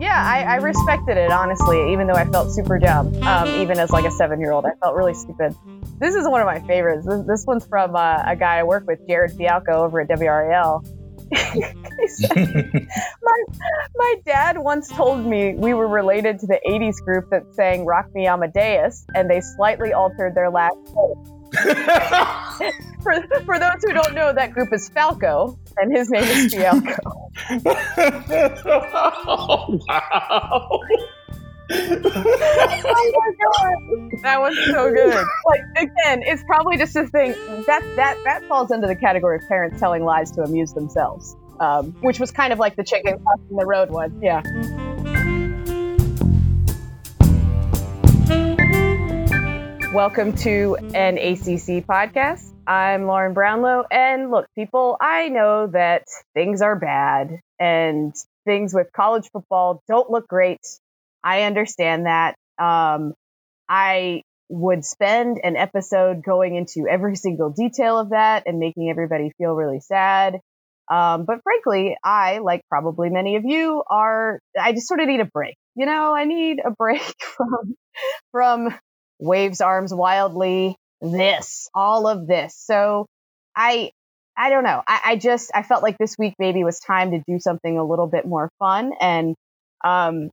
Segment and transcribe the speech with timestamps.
[0.00, 3.20] Yeah, I, I respected it honestly, even though I felt super dumb.
[3.22, 5.56] Um, even as like a seven-year-old, I felt really stupid.
[5.98, 7.04] This is one of my favorites.
[7.04, 10.84] This, this one's from uh, a guy I work with, Jared Fialco, over at WRAL.
[13.22, 13.44] my,
[13.96, 18.14] my dad once told me we were related to the 80s group that sang Rock
[18.14, 21.38] Me Amadeus, and they slightly altered their last name.
[23.02, 26.98] for, for those who don't know, that group is Falco, and his name is Fialco.
[29.26, 30.80] oh, wow.
[31.70, 35.26] oh my god, that was so good.
[35.46, 37.32] Like again, it's probably just a thing
[37.66, 41.92] that that that falls into the category of parents telling lies to amuse themselves, um,
[42.00, 44.18] which was kind of like the chicken crossing the road one.
[44.22, 44.42] Yeah.
[49.92, 52.57] Welcome to an ACC podcast.
[52.68, 56.04] I'm Lauren Brownlow, and look, people, I know that
[56.34, 60.60] things are bad and things with college football don't look great
[61.24, 62.36] I understand that.
[62.58, 63.14] Um,
[63.68, 69.32] I would spend an episode going into every single detail of that and making everybody
[69.38, 70.38] feel really sad.
[70.90, 75.20] Um, but frankly, I, like probably many of you, are, I just sort of need
[75.20, 75.56] a break.
[75.74, 77.02] You know, I need a break
[77.36, 77.74] from,
[78.32, 78.74] from
[79.18, 82.54] waves arms wildly, this, all of this.
[82.56, 83.06] So
[83.54, 83.90] I,
[84.36, 84.82] I don't know.
[84.86, 87.84] I, I just, I felt like this week maybe was time to do something a
[87.84, 88.92] little bit more fun.
[89.00, 89.34] And,
[89.84, 90.30] um,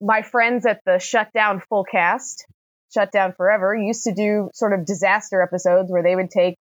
[0.00, 2.44] my friends at the Shutdown Fullcast,
[2.94, 6.56] Shutdown Forever, used to do sort of disaster episodes where they would take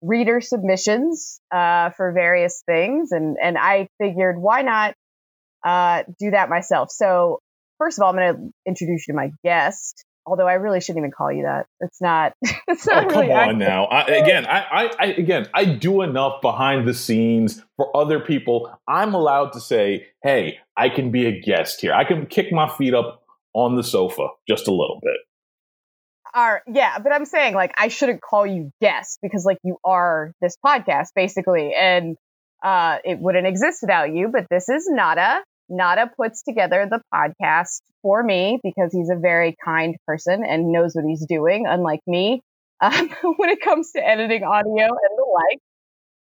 [0.00, 4.94] reader submissions uh, for various things, and and I figured why not
[5.64, 6.92] uh, do that myself.
[6.92, 7.40] So
[7.78, 10.04] first of all, I'm going to introduce you to my guest.
[10.28, 11.66] Although I really shouldn't even call you that.
[11.80, 12.34] It's not.
[12.70, 13.58] It's not oh, really come on accurate.
[13.58, 13.84] now.
[13.86, 18.70] I, again, I, I, I, again, I do enough behind the scenes for other people.
[18.86, 21.94] I'm allowed to say, "Hey, I can be a guest here.
[21.94, 23.22] I can kick my feet up
[23.54, 25.16] on the sofa just a little bit."
[26.34, 30.32] are yeah, but I'm saying like I shouldn't call you guest because like you are
[30.40, 32.16] this podcast basically, and
[32.62, 34.28] uh, it wouldn't exist without you.
[34.28, 35.42] But this is Nada.
[35.68, 40.94] Nada puts together the podcast for me because he's a very kind person and knows
[40.94, 42.42] what he's doing, unlike me.
[42.80, 45.58] Um, when it comes to editing audio and the like,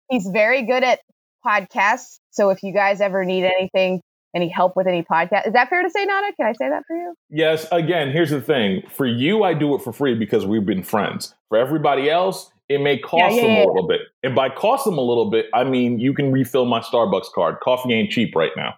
[0.09, 1.01] he's very good at
[1.45, 2.19] podcasts.
[2.31, 3.99] So if you guys ever need anything,
[4.33, 6.31] any help with any podcast, is that fair to say, Nada?
[6.37, 7.13] Can I say that for you?
[7.29, 7.67] Yes.
[7.69, 8.83] Again, here's the thing.
[8.89, 11.35] For you, I do it for free because we've been friends.
[11.49, 14.01] For everybody else, it may cost Yeah, yeah, them yeah, a little bit.
[14.23, 17.59] And by cost them a little bit, I mean you can refill my Starbucks card.
[17.61, 18.75] Coffee ain't cheap right now.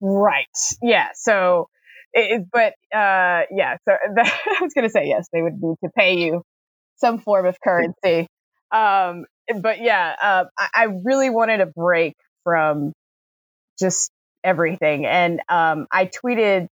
[0.00, 0.46] Right.
[0.82, 1.08] Yeah.
[1.14, 1.68] So,
[2.12, 3.76] it, but uh, yeah.
[3.88, 6.42] So that, I was going to say yes, they would need to pay you
[6.96, 8.26] some form of currency.
[8.70, 9.24] Um,
[9.60, 12.14] but yeah, uh, I, I really wanted a break
[12.44, 12.92] from
[13.78, 14.10] just
[14.42, 16.66] everything, and um, I tweeted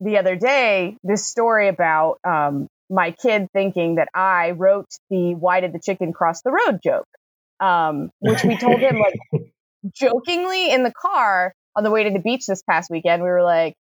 [0.00, 5.60] the other day this story about um, my kid thinking that I wrote the "Why
[5.60, 7.06] did the chicken cross the road?" joke,
[7.60, 9.14] um, which we told him like
[9.94, 13.22] jokingly in the car on the way to the beach this past weekend.
[13.22, 13.74] We were like,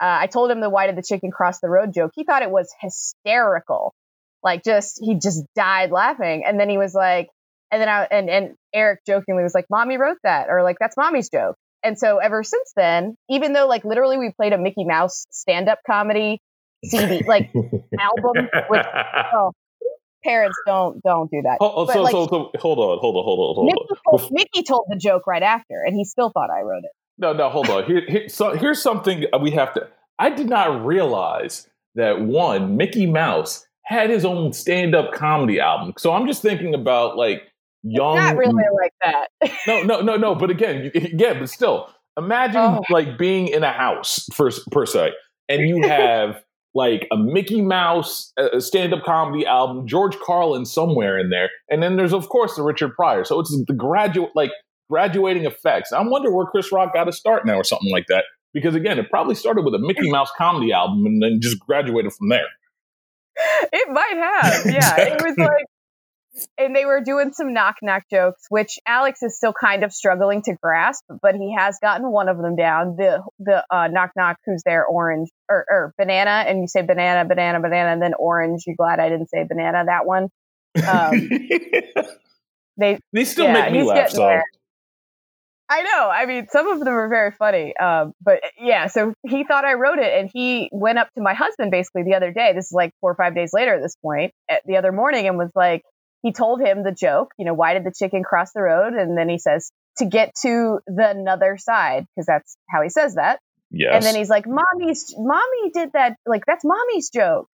[0.00, 2.12] uh, I told him the "Why did the chicken cross the road?" joke.
[2.14, 3.94] He thought it was hysterical,
[4.42, 7.28] like just he just died laughing, and then he was like,
[7.70, 10.96] and then I and and Eric jokingly was like, "Mommy wrote that," or like, "That's
[10.96, 14.84] mommy's joke." And so ever since then, even though like literally we played a Mickey
[14.84, 16.40] Mouse stand up comedy
[16.84, 17.52] CD like
[18.00, 18.86] album with
[19.34, 19.52] oh,
[20.24, 21.58] parents don't don't do that.
[21.60, 24.00] Oh, oh, But, so, like, so, so, hold on, hold on, hold on, hold Mickey
[24.06, 24.18] on.
[24.18, 26.90] told, Mickey told the joke right after, and he still thought I wrote it.
[27.18, 27.84] No, no, hold on.
[27.84, 29.88] Here, here, so here's something we have to.
[30.18, 35.92] I did not realize that one Mickey Mouse had his own stand-up comedy album.
[35.98, 37.42] So I'm just thinking about like
[37.82, 38.16] young.
[38.16, 39.28] Not really like that.
[39.66, 40.34] No, no, no, no.
[40.34, 41.88] But again, again, but still,
[42.18, 42.82] imagine Oh.
[42.90, 45.12] like being in a house for per se,
[45.48, 46.42] and you have
[46.74, 51.96] like a Mickey Mouse uh, stand-up comedy album, George Carlin somewhere in there, and then
[51.96, 53.24] there's of course the Richard Pryor.
[53.24, 54.50] So it's the graduate like
[54.90, 55.92] graduating effects.
[55.92, 58.24] I wonder where Chris Rock got to start now or something like that.
[58.52, 62.12] Because again, it probably started with a Mickey Mouse comedy album and then just graduated
[62.12, 62.46] from there.
[63.72, 64.66] it might have.
[64.66, 65.66] Yeah, it was like,
[66.58, 70.42] and they were doing some knock knock jokes, which Alex is still kind of struggling
[70.42, 72.94] to grasp, but he has gotten one of them down.
[72.96, 77.28] The the uh, knock knock, who's there, orange or, or banana, and you say banana,
[77.28, 78.64] banana, banana, and then orange.
[78.66, 79.84] You glad I didn't say banana?
[79.86, 80.28] That one.
[80.86, 81.28] Um,
[82.76, 84.10] They they still yeah, make me laugh.
[84.10, 84.44] So there.
[85.74, 86.08] I know.
[86.08, 87.76] I mean, some of them are very funny.
[87.76, 91.34] Um, but yeah, so he thought I wrote it, and he went up to my
[91.34, 92.52] husband basically the other day.
[92.54, 95.26] This is like four or five days later at this point, at the other morning,
[95.26, 95.82] and was like,
[96.22, 97.32] he told him the joke.
[97.38, 98.92] You know, why did the chicken cross the road?
[98.92, 103.16] And then he says to get to the another side because that's how he says
[103.16, 103.40] that.
[103.72, 103.94] Yes.
[103.94, 106.16] And then he's like, "Mommy's, mommy did that.
[106.24, 107.48] Like that's mommy's joke.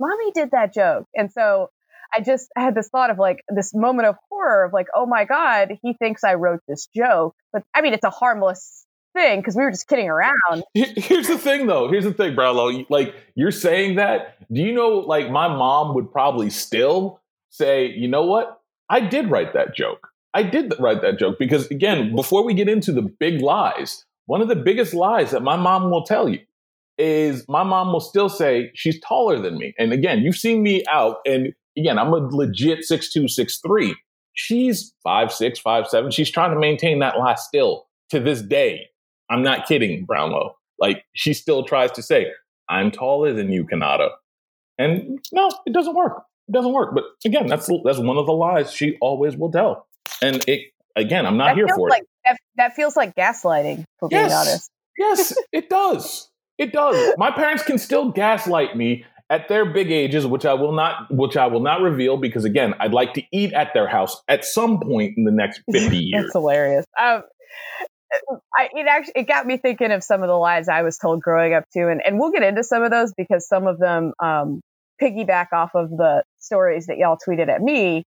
[0.00, 1.68] Mommy did that joke." And so
[2.14, 5.24] I just had this thought of like this moment of horror of like, "Oh my
[5.24, 9.56] god, he thinks I wrote this joke." But I mean, it's a harmless thing because
[9.56, 10.64] we were just kidding around.
[10.74, 11.90] Here's the thing, though.
[11.90, 12.84] Here's the thing, Brownlow.
[12.88, 14.36] Like you're saying that.
[14.52, 14.98] Do you know?
[14.98, 17.20] Like my mom would probably still
[17.50, 18.60] say, "You know what?
[18.88, 20.08] I did write that joke.
[20.32, 24.42] I did write that joke because again, before we get into the big lies." One
[24.42, 26.40] of the biggest lies that my mom will tell you
[26.98, 29.72] is my mom will still say she's taller than me.
[29.78, 33.96] And again, you've seen me out, and again, I'm a legit six two, six three.
[34.34, 36.10] She's five six, five seven.
[36.10, 38.88] She's trying to maintain that lie still to this day.
[39.30, 40.56] I'm not kidding, Brownlow.
[40.78, 42.28] Like she still tries to say,
[42.68, 44.10] I'm taller than you, Kanata.
[44.78, 46.22] And no, it doesn't work.
[46.48, 46.94] It doesn't work.
[46.94, 49.86] But again, that's that's one of the lies she always will tell.
[50.22, 52.08] And it again, I'm not that here for like, it.
[52.24, 54.32] That, that feels like gaslighting, for being Yes.
[54.32, 54.70] honest.
[54.96, 56.30] Yes, it does.
[56.58, 57.14] It does.
[57.18, 61.36] My parents can still gaslight me at their big ages, which I will not, which
[61.36, 64.80] I will not reveal because again, I'd like to eat at their house at some
[64.80, 66.24] point in the next fifty years.
[66.24, 66.84] That's hilarious.
[67.00, 67.22] Um,
[68.56, 71.20] I, it actually it got me thinking of some of the lies I was told
[71.20, 74.12] growing up too, and and we'll get into some of those because some of them
[74.22, 74.60] um,
[75.00, 78.04] piggyback off of the stories that y'all tweeted at me.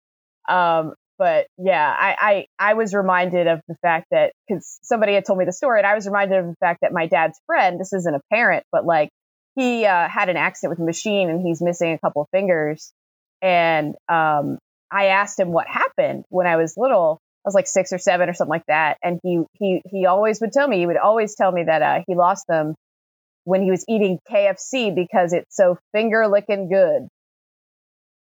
[0.47, 5.25] Um, but yeah, I, I I was reminded of the fact that because somebody had
[5.25, 7.79] told me the story, and I was reminded of the fact that my dad's friend,
[7.79, 9.09] this isn't a parent, but like
[9.57, 12.93] he uh, had an accident with a machine and he's missing a couple of fingers,
[13.41, 14.59] and um,
[14.91, 17.19] I asked him what happened when I was little.
[17.43, 20.39] I was like six or seven or something like that, and he he he always
[20.41, 20.77] would tell me.
[20.77, 22.75] He would always tell me that uh, he lost them
[23.45, 27.07] when he was eating KFC because it's so finger licking good.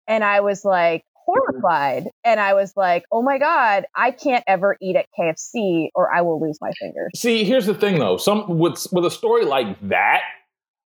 [0.08, 4.76] And I was like horrified, and I was like, "Oh my god, I can't ever
[4.82, 8.16] eat at KFC or I will lose my fingers." See, here's the thing though.
[8.16, 10.22] Some with with a story like that,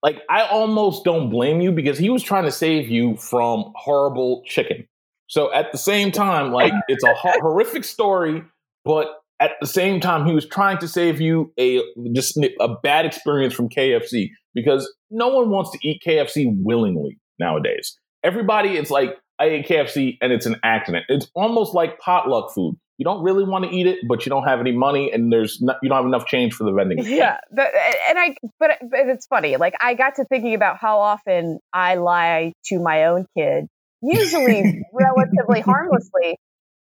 [0.06, 4.44] like I almost don't blame you because he was trying to save you from horrible
[4.46, 4.88] chicken.
[5.26, 8.44] So at the same time, like it's a ho- horrific story,
[8.84, 9.08] but
[9.40, 11.82] at the same time, he was trying to save you a
[12.14, 17.98] just a bad experience from KFC because no one wants to eat KFC willingly nowadays.
[18.24, 21.06] Everybody, it's like I ate KFC and it's an accident.
[21.10, 22.78] It's almost like potluck food.
[22.98, 25.62] You don't really want to eat it, but you don't have any money, and there's
[25.62, 26.98] not, you don't have enough change for the vending.
[26.98, 27.18] machine.
[27.18, 27.72] Yeah, but,
[28.10, 29.58] and I, but, but it's funny.
[29.58, 33.68] Like I got to thinking about how often I lie to my own kid,
[34.02, 36.38] usually relatively harmlessly,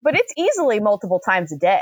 [0.03, 1.81] but it's easily multiple times a day.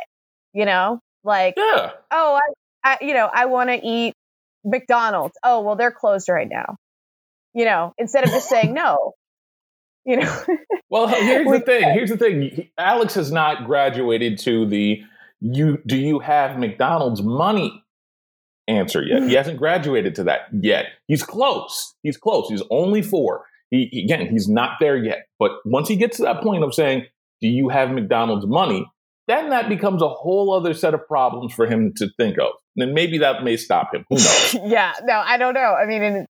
[0.54, 1.92] You know, like yeah.
[2.12, 2.40] oh,
[2.84, 4.14] I, I you know, I want to eat
[4.64, 5.36] McDonald's.
[5.44, 6.78] Oh, well, they're closed right now.
[7.54, 9.14] You know, instead of just saying no.
[10.06, 10.44] You know,
[10.90, 11.94] Well, here's the thing.
[11.94, 12.70] Here's the thing.
[12.78, 15.02] Alex has not graduated to the
[15.42, 17.84] you do you have McDonald's money
[18.68, 19.24] answer yet.
[19.24, 19.28] Hmm.
[19.30, 20.86] He hasn't graduated to that yet.
[21.08, 21.94] He's close.
[22.04, 22.48] He's close.
[22.50, 23.46] He's only 4.
[23.72, 25.26] He he- again, he's not there yet.
[25.40, 27.06] But once he gets to that point of saying,
[27.42, 28.86] "Do you have McDonald's money?"
[29.28, 32.52] then that becomes a whole other set of problems for him to think of.
[32.78, 34.06] And maybe that may stop him.
[34.10, 34.54] Who knows?
[34.66, 35.74] yeah, no, I don't know.
[35.74, 36.28] I mean, and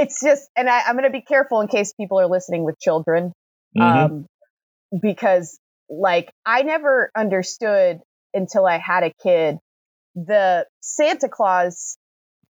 [0.00, 2.78] it's just, and I, I'm going to be careful in case people are listening with
[2.80, 3.32] children,
[3.76, 4.10] Mhm.
[4.10, 4.26] um,
[5.00, 5.58] because
[5.88, 8.00] like I never understood
[8.34, 9.58] until I had a kid
[10.14, 11.96] the Santa Claus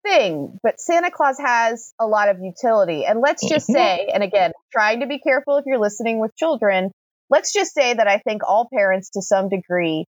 [0.04, 3.04] thing, but Santa Claus has a lot of utility.
[3.04, 3.74] And let's just Mhm.
[3.74, 6.92] say, and again, trying to be careful if you're listening with children,
[7.28, 10.06] let's just say that I think all parents to some degree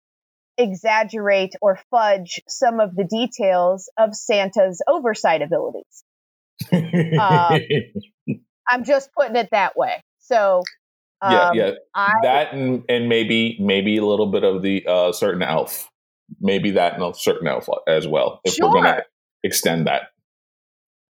[0.57, 6.03] exaggerate or fudge some of the details of Santa's oversight abilities.
[6.71, 7.59] Um,
[8.69, 10.01] I'm just putting it that way.
[10.19, 10.63] So,
[11.21, 11.71] um, yeah, yeah.
[11.95, 15.89] I, that and, and maybe maybe a little bit of the uh, certain elf,
[16.39, 18.41] maybe that and a certain elf as well.
[18.43, 19.03] If we're gonna
[19.43, 20.09] extend that,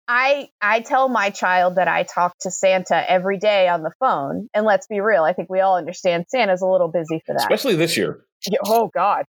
[0.07, 4.50] I I tell my child that I talk to Santa every day on the phone,
[4.53, 7.43] and let's be real, I think we all understand Santa's a little busy for that.
[7.43, 8.25] especially this year.
[8.50, 9.24] Yeah, oh God,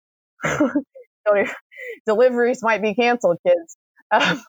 [2.06, 3.78] deliveries might be canceled, kids.
[4.12, 4.42] Um,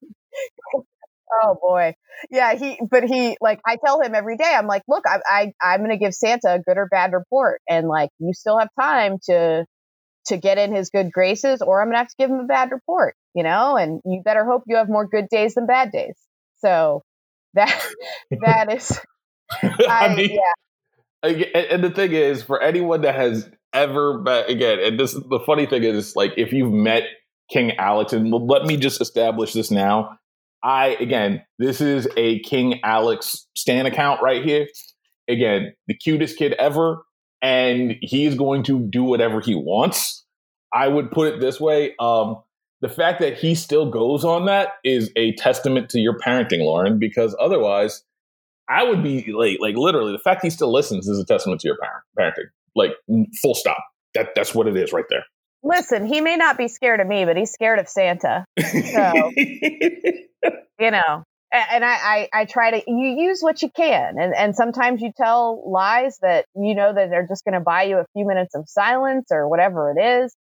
[1.43, 1.95] oh boy,
[2.31, 2.55] yeah.
[2.55, 4.53] He, but he, like, I tell him every day.
[4.57, 7.61] I'm like, look, I, I I'm going to give Santa a good or bad report,
[7.69, 9.65] and like, you still have time to
[10.27, 12.47] to get in his good graces, or I'm going to have to give him a
[12.47, 13.15] bad report.
[13.35, 16.17] You know, and you better hope you have more good days than bad days.
[16.59, 17.03] So
[17.55, 17.87] that
[18.31, 18.99] that is,
[19.63, 20.53] I, I mean, yeah.
[21.23, 25.41] And and the thing is, for anyone that has ever met again, and this the
[25.47, 27.05] funny thing is, like, if you've met
[27.51, 30.19] King Alex, and let me just establish this now.
[30.65, 34.67] I again, this is a King Alex Stan account right here.
[35.29, 37.03] Again, the cutest kid ever,
[37.41, 40.25] and he's going to do whatever he wants.
[40.73, 42.43] I would put it this way: um,
[42.81, 46.99] the fact that he still goes on that is a testament to your parenting, Lauren,
[46.99, 48.05] because otherwise
[48.69, 51.69] I would be like, like literally the fact he still listens is a testament to
[51.69, 52.51] your parent, parenting.
[52.75, 52.93] Like
[53.41, 53.85] full stop.
[54.15, 55.25] That that's what it is right there.
[55.63, 58.45] Listen, he may not be scared of me, but he's scared of Santa.
[58.59, 64.17] So, you know, and I, I, I, try to, you use what you can.
[64.19, 67.85] And, and sometimes you tell lies that you know that they're just going to buy
[67.85, 70.35] you a few minutes of silence or whatever it is.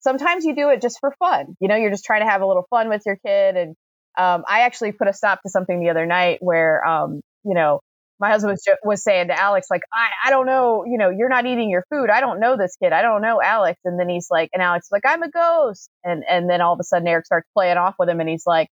[0.00, 1.56] Sometimes you do it just for fun.
[1.60, 3.56] You know, you're just trying to have a little fun with your kid.
[3.56, 3.70] And
[4.16, 7.80] um, I actually put a stop to something the other night where, um, you know,
[8.22, 11.28] my husband was, was saying to Alex, like, I, I don't know, you know, you're
[11.28, 12.08] not eating your food.
[12.08, 12.92] I don't know this kid.
[12.92, 13.80] I don't know Alex.
[13.84, 15.90] And then he's like, and Alex is like, I'm a ghost.
[16.04, 18.46] And, and then all of a sudden Eric starts playing off with him and he's
[18.46, 18.68] like,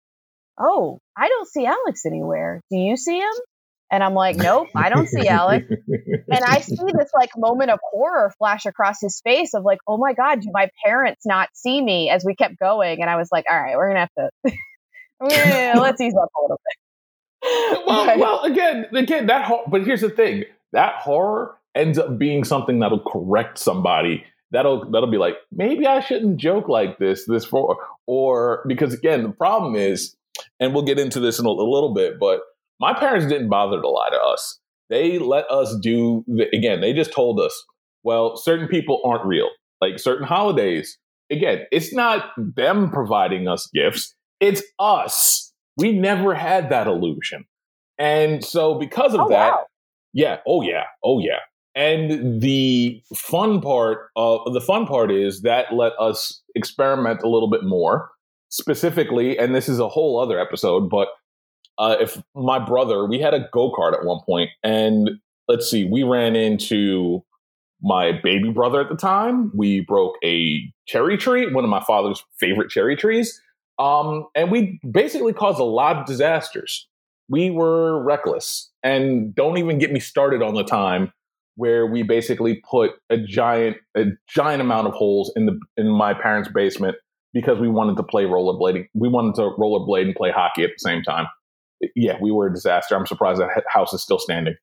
[0.59, 2.61] Oh, I don't see Alex anywhere.
[2.69, 3.33] Do you see him?
[3.89, 5.65] And I'm like, nope, I don't see Alex.
[5.69, 9.97] and I see this like moment of horror flash across his face of like, oh
[9.97, 12.99] my God, do my parents not see me as we kept going?
[13.01, 16.31] And I was like, all right, we're going to have to, yeah, let's ease up
[16.37, 16.86] a little bit
[17.87, 19.49] well, well, again, again, that.
[19.69, 24.23] But here's the thing: that horror ends up being something that'll correct somebody.
[24.51, 27.25] That'll that'll be like, maybe I shouldn't joke like this.
[27.25, 30.15] This for or because again, the problem is,
[30.59, 32.41] and we'll get into this in a, a little bit, but
[32.79, 34.59] my parents didn't bother to lie to us.
[34.89, 36.81] They let us do the, again.
[36.81, 37.65] They just told us,
[38.03, 39.49] well, certain people aren't real.
[39.81, 40.97] Like certain holidays.
[41.29, 44.15] Again, it's not them providing us gifts.
[44.39, 45.46] It's us
[45.77, 47.45] we never had that illusion.
[47.97, 49.65] And so because of oh, that, wow.
[50.13, 51.39] yeah, oh yeah, oh yeah.
[51.75, 57.49] And the fun part of the fun part is that let us experiment a little
[57.49, 58.09] bit more.
[58.49, 61.09] Specifically, and this is a whole other episode, but
[61.77, 65.09] uh, if my brother, we had a go kart at one point, and
[65.49, 67.25] let's see, we ran into
[67.81, 69.51] my baby brother at the time.
[69.53, 73.39] We broke a cherry tree, one of my father's favorite cherry trees.
[73.79, 76.87] Um, and we basically caused a lot of disasters.
[77.29, 78.71] We were reckless.
[78.83, 81.11] And don't even get me started on the time
[81.55, 86.13] where we basically put a giant a giant amount of holes in the in my
[86.13, 86.95] parents' basement
[87.33, 88.87] because we wanted to play rollerblading.
[88.93, 91.25] We wanted to rollerblade and play hockey at the same time.
[91.95, 92.95] Yeah, we were a disaster.
[92.95, 94.55] I'm surprised that house is still standing.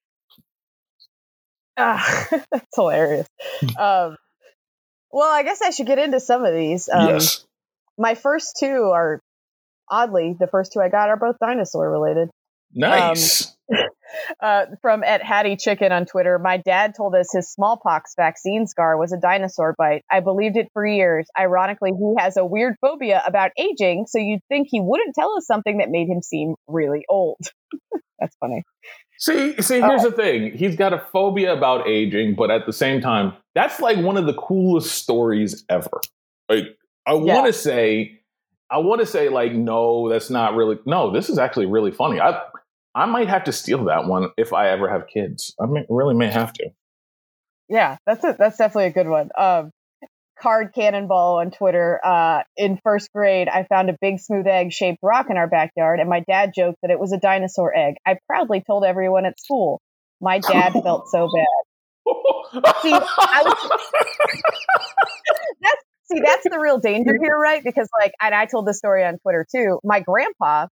[1.77, 3.29] Ah, that's hilarious.
[3.77, 4.17] um,
[5.11, 6.89] well, I guess I should get into some of these.
[6.89, 7.45] Um, yes
[7.99, 9.21] my first two are
[9.91, 12.29] oddly the first two I got are both dinosaur related.
[12.75, 13.55] Nice.
[13.71, 13.79] Um,
[14.43, 18.99] uh, from at Hattie Chicken on Twitter, my dad told us his smallpox vaccine scar
[18.99, 20.03] was a dinosaur bite.
[20.11, 21.27] I believed it for years.
[21.39, 25.47] Ironically, he has a weird phobia about aging, so you'd think he wouldn't tell us
[25.47, 27.39] something that made him seem really old.
[28.19, 28.65] That's funny.
[29.19, 30.11] See, see, here's oh.
[30.11, 30.57] the thing.
[30.57, 34.27] He's got a phobia about aging, but at the same time, that's like one of
[34.27, 36.01] the coolest stories ever.
[36.49, 37.35] Like I yeah.
[37.35, 38.21] want to say,
[38.71, 40.79] I want to say like, no, that's not really.
[40.87, 42.21] No, this is actually really funny.
[42.21, 42.41] I
[42.95, 45.55] I might have to steal that one if I ever have kids.
[45.61, 46.71] I may, really may have to.
[47.69, 49.31] Yeah, that's a, that's definitely a good one.
[49.37, 49.73] Um,
[50.39, 52.01] card cannonball on Twitter.
[52.05, 55.99] Uh, in first grade, I found a big smooth egg shaped rock in our backyard,
[56.01, 57.97] and my dad joked that it was a dinosaur egg.
[58.07, 59.81] I proudly told everyone at school.
[60.21, 61.47] My dad felt so bad.
[62.83, 63.03] See, was,
[65.61, 67.63] that's See, that's the real danger here, right?
[67.65, 69.81] Because like, and I told this story on Twitter too.
[69.83, 70.67] My grandpa,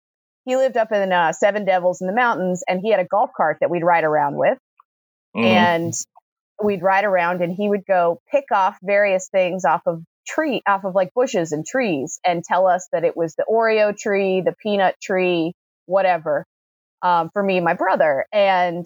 [0.44, 3.30] he lived up in uh, Seven Devils in the mountains, and he had a golf
[3.36, 4.58] cart that we'd ride around with,
[5.36, 5.44] mm.
[5.44, 5.94] and
[6.62, 10.84] we'd ride around, and he would go pick off various things off of tree, off
[10.84, 14.54] of like bushes and trees, and tell us that it was the Oreo tree, the
[14.60, 15.52] peanut tree,
[15.86, 16.44] whatever,
[17.02, 18.84] um, for me and my brother, and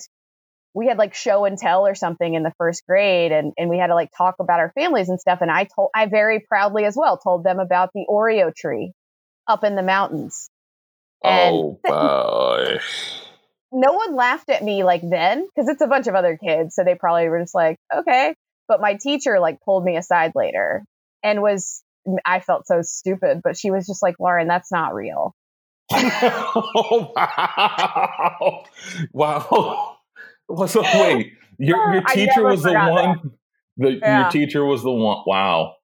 [0.74, 3.78] we had like show and tell or something in the first grade and, and we
[3.78, 5.38] had to like talk about our families and stuff.
[5.40, 8.92] And I told, I very proudly as well told them about the Oreo tree
[9.46, 10.50] up in the mountains.
[11.22, 12.80] And oh, boy.
[13.72, 16.74] no one laughed at me like then because it's a bunch of other kids.
[16.74, 18.34] So they probably were just like, okay.
[18.66, 20.82] But my teacher like pulled me aside later
[21.22, 21.84] and was,
[22.24, 25.34] I felt so stupid, but she was just like, Lauren, that's not real.
[25.92, 28.64] oh, wow.
[29.12, 29.93] Wow.
[30.48, 33.32] Well, so wait, your your teacher was the one.
[33.76, 34.22] The, yeah.
[34.22, 35.24] Your teacher was the one.
[35.26, 35.74] Wow.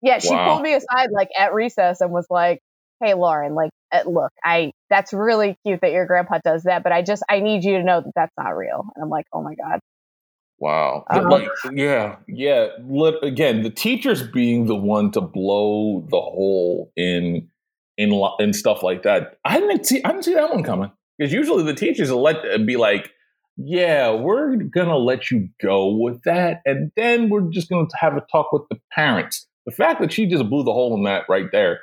[0.00, 0.50] Yeah, she wow.
[0.50, 2.60] pulled me aside like at recess and was like,
[3.00, 6.92] "Hey, Lauren, like, eh, look, I that's really cute that your grandpa does that, but
[6.92, 9.42] I just I need you to know that that's not real." And I'm like, "Oh
[9.42, 9.80] my god."
[10.62, 11.04] Wow.
[11.10, 12.68] Um, like, yeah, yeah.
[13.22, 17.48] Again, the teachers being the one to blow the hole in
[17.98, 19.38] in in stuff like that.
[19.44, 20.02] I didn't see.
[20.04, 23.10] I didn't see that one coming because usually the teachers will let be like,
[23.56, 26.62] yeah, we're going to let you go with that.
[26.64, 29.46] And then we're just going to have a talk with the parents.
[29.66, 31.80] The fact that she just blew the hole in that right there,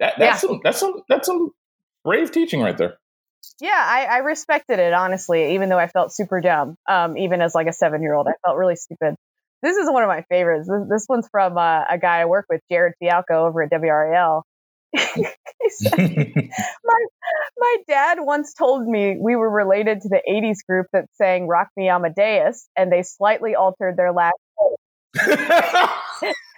[0.00, 0.48] That, that's yeah.
[0.48, 1.50] some that's some that's some
[2.04, 2.94] brave teaching right there.
[3.60, 6.76] Yeah, I, I respected it honestly, even though I felt super dumb.
[6.88, 9.14] Um, even as like a seven year old, I felt really stupid.
[9.62, 10.68] This is one of my favorites.
[10.68, 14.42] This, this one's from uh, a guy I work with, Jared Fialco, over at WRAL.
[14.92, 15.32] My,
[17.58, 21.68] my dad once told me we were related to the 80s group that sang Rock
[21.76, 24.76] Me Amadeus, and they slightly altered their last name.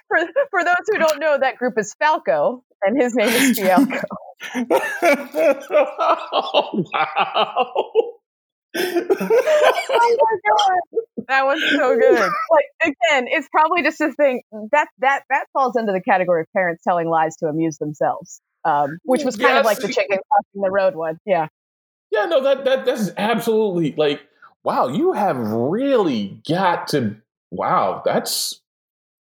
[0.07, 0.17] for,
[0.49, 4.03] for those who don't know, that group is Falco, and his name is Fialco.
[6.31, 8.13] oh, wow.
[8.75, 12.19] Oh my god, that was so good.
[12.19, 16.47] Like again, it's probably just a thing that that that falls into the category of
[16.53, 19.59] parents telling lies to amuse themselves, um, which was kind yes.
[19.59, 21.19] of like the chicken crossing the road one.
[21.25, 21.47] Yeah,
[22.11, 24.21] yeah, no, that that that's absolutely like
[24.63, 24.87] wow.
[24.87, 27.17] You have really got to
[27.51, 28.01] wow.
[28.05, 28.61] That's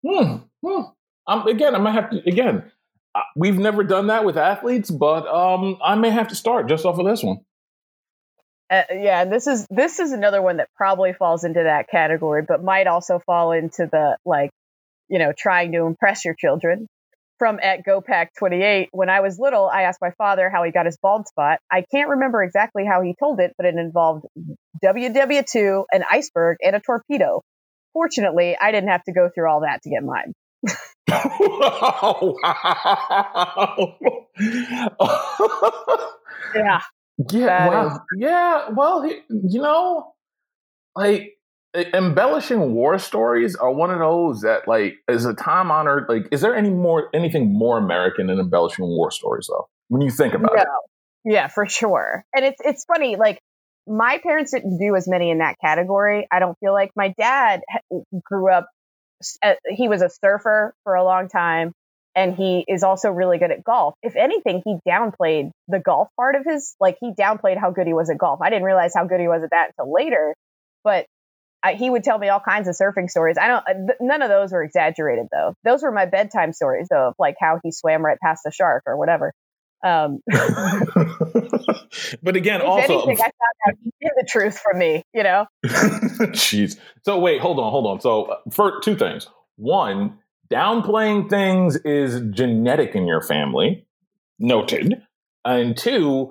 [0.07, 0.83] hmm, hmm.
[1.27, 2.71] Um, again, I might have to again.
[3.13, 6.85] Uh, we've never done that with athletes, but um, I may have to start just
[6.85, 7.41] off of this one.
[8.71, 12.43] Uh, yeah, and this is this is another one that probably falls into that category,
[12.47, 14.51] but might also fall into the like,
[15.09, 16.87] you know, trying to impress your children.
[17.39, 20.99] From at GoPack28, when I was little, I asked my father how he got his
[21.03, 21.59] bald spot.
[21.73, 24.27] I can't remember exactly how he told it, but it involved
[24.85, 27.41] WW2, an iceberg, and a torpedo.
[27.95, 30.35] Fortunately, I didn't have to go through all that to get mine.
[31.09, 32.29] wow.
[36.55, 36.81] yeah.
[37.21, 38.69] Um, yeah, well, yeah.
[38.71, 40.15] Well, you know,
[40.97, 41.37] like
[41.75, 46.07] embellishing war stories are one of those that like is a time honored.
[46.09, 49.69] Like, is there any more anything more American than embellishing war stories though?
[49.89, 50.63] When you think about no.
[50.63, 50.69] it,
[51.25, 52.25] yeah, for sure.
[52.35, 53.17] And it's it's funny.
[53.17, 53.41] Like,
[53.87, 56.27] my parents didn't do as many in that category.
[56.31, 57.61] I don't feel like my dad
[58.25, 58.69] grew up.
[59.43, 61.75] Uh, he was a surfer for a long time
[62.21, 63.95] and he is also really good at golf.
[64.03, 67.95] If anything, he downplayed the golf part of his, like he downplayed how good he
[67.95, 68.41] was at golf.
[68.43, 70.35] I didn't realize how good he was at that until later,
[70.85, 71.07] but
[71.63, 73.39] I, he would tell me all kinds of surfing stories.
[73.41, 75.55] I don't, th- none of those were exaggerated though.
[75.65, 78.83] Those were my bedtime stories though, of like how he swam right past the shark
[78.87, 79.33] or whatever.
[79.83, 80.21] Um,
[82.23, 83.33] but again, also, anything, I found
[83.67, 85.47] out the truth from me, you know?
[85.65, 86.79] Jeez.
[87.03, 88.01] So wait, hold on, hold on.
[88.03, 89.27] So uh, for two things.
[89.57, 90.19] One,
[90.53, 93.87] downplaying things is genetic in your family.
[94.39, 95.03] Noted.
[95.45, 96.31] And two,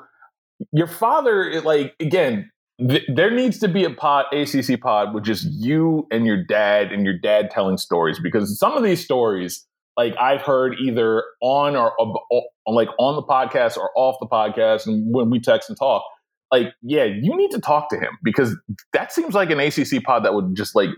[0.72, 5.48] your father, like, again, th- there needs to be a pod, ACC pod, with just
[5.52, 9.66] you and your dad and your dad telling stories because some of these stories,
[9.98, 14.86] like, I've heard either on or, or like on the podcast or off the podcast,
[14.86, 16.04] and when we text and talk,
[16.52, 18.56] like, yeah, you need to talk to him because
[18.94, 20.90] that seems like an ACC pod that would just like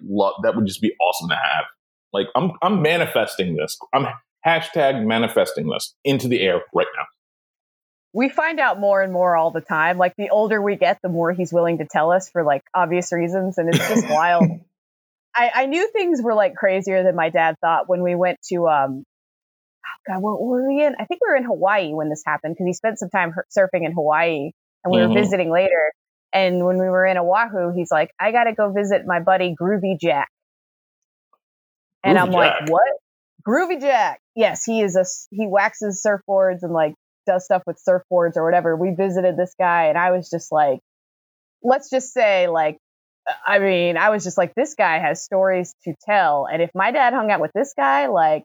[0.44, 1.66] that would just be awesome to have.
[2.13, 3.78] Like I'm I'm manifesting this.
[3.93, 4.08] I'm
[4.45, 7.06] hashtag manifesting this into the air right now.
[8.13, 9.97] We find out more and more all the time.
[9.97, 13.13] Like the older we get, the more he's willing to tell us for like obvious
[13.13, 14.50] reasons, and it's just wild.
[15.34, 18.67] I, I knew things were like crazier than my dad thought when we went to
[18.67, 19.04] um
[19.86, 20.95] oh God, what were we in?
[21.00, 23.86] I think we were in Hawaii when this happened because he spent some time surfing
[23.86, 24.52] in Hawaii
[24.84, 25.13] and we mm-hmm.
[25.13, 25.91] were visiting later.
[26.34, 29.54] And when we were in Oahu, he's like, I got to go visit my buddy
[29.60, 30.30] Groovy Jack.
[32.04, 32.62] And Groovy I'm Jack.
[32.62, 32.92] like, what?
[33.48, 34.20] Groovy Jack.
[34.36, 36.94] Yes, he is a, he waxes surfboards and like
[37.26, 38.76] does stuff with surfboards or whatever.
[38.76, 40.80] We visited this guy and I was just like,
[41.64, 42.78] let's just say like,
[43.46, 46.48] I mean, I was just like, this guy has stories to tell.
[46.52, 48.44] And if my dad hung out with this guy, like,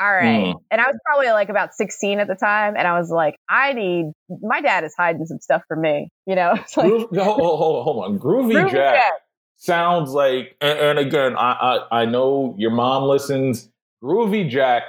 [0.00, 0.54] all right.
[0.54, 0.60] Mm.
[0.70, 2.74] And I was probably like about 16 at the time.
[2.76, 6.34] And I was like, I need, my dad is hiding some stuff from me, you
[6.34, 6.52] know?
[6.76, 8.18] like, hold, hold, hold on.
[8.18, 8.94] Groovy, Groovy Jack.
[8.94, 9.12] Jack
[9.62, 11.52] sounds like, and, and again, I,
[11.90, 13.70] I, I know your mom listens.
[14.02, 14.82] Groovy Jack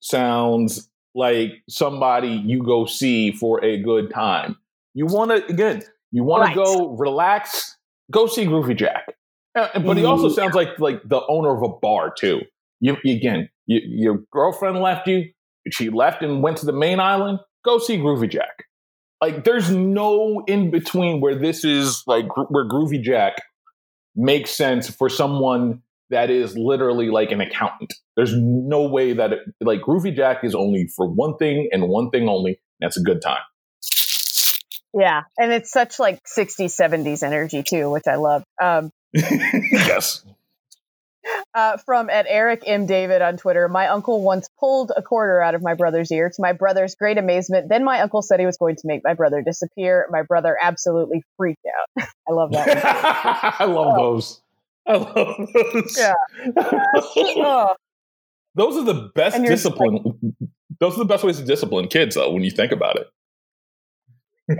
[0.00, 4.56] sounds like somebody you go see for a good time.
[4.94, 6.54] You want to again, you want right.
[6.54, 7.76] to go relax,
[8.10, 9.14] go see Groovy Jack.
[9.54, 10.34] But he also mm-hmm.
[10.34, 12.42] sounds like like the owner of a bar too.
[12.80, 15.30] You again, you, your girlfriend left you.
[15.70, 17.40] She left and went to the main island.
[17.64, 18.64] Go see Groovy Jack.
[19.20, 23.42] Like there's no in between where this is like where Groovy Jack
[24.18, 27.94] makes sense for someone that is literally like an accountant.
[28.16, 32.10] There's no way that it, like Groovy Jack is only for one thing and one
[32.10, 32.60] thing only.
[32.80, 33.42] that's a good time.
[34.94, 35.22] Yeah.
[35.36, 38.42] And it's such like 60s, 70s energy too, which I love.
[38.60, 40.24] Um, yes.
[41.54, 42.86] Uh, from at Eric M.
[42.86, 46.42] David on Twitter, my uncle once pulled a quarter out of my brother's ear to
[46.42, 47.68] my brother's great amazement.
[47.68, 50.06] Then my uncle said he was going to make my brother disappear.
[50.10, 52.08] My brother absolutely freaked out.
[52.28, 52.84] I love that.
[53.60, 53.96] I love oh.
[53.96, 54.40] those.
[54.86, 55.98] I love those.
[55.98, 56.14] Yeah.
[56.56, 57.74] Uh, oh.
[58.54, 60.02] those are the best discipline.
[60.04, 60.48] Like,
[60.80, 63.08] those are the best ways to discipline kids, though, when you think about it.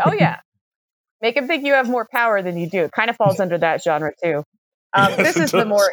[0.05, 0.41] oh yeah,
[1.23, 2.85] make them think you have more power than you do.
[2.85, 4.45] It kind of falls under that genre too.
[4.93, 5.91] Um, yes, this is the more.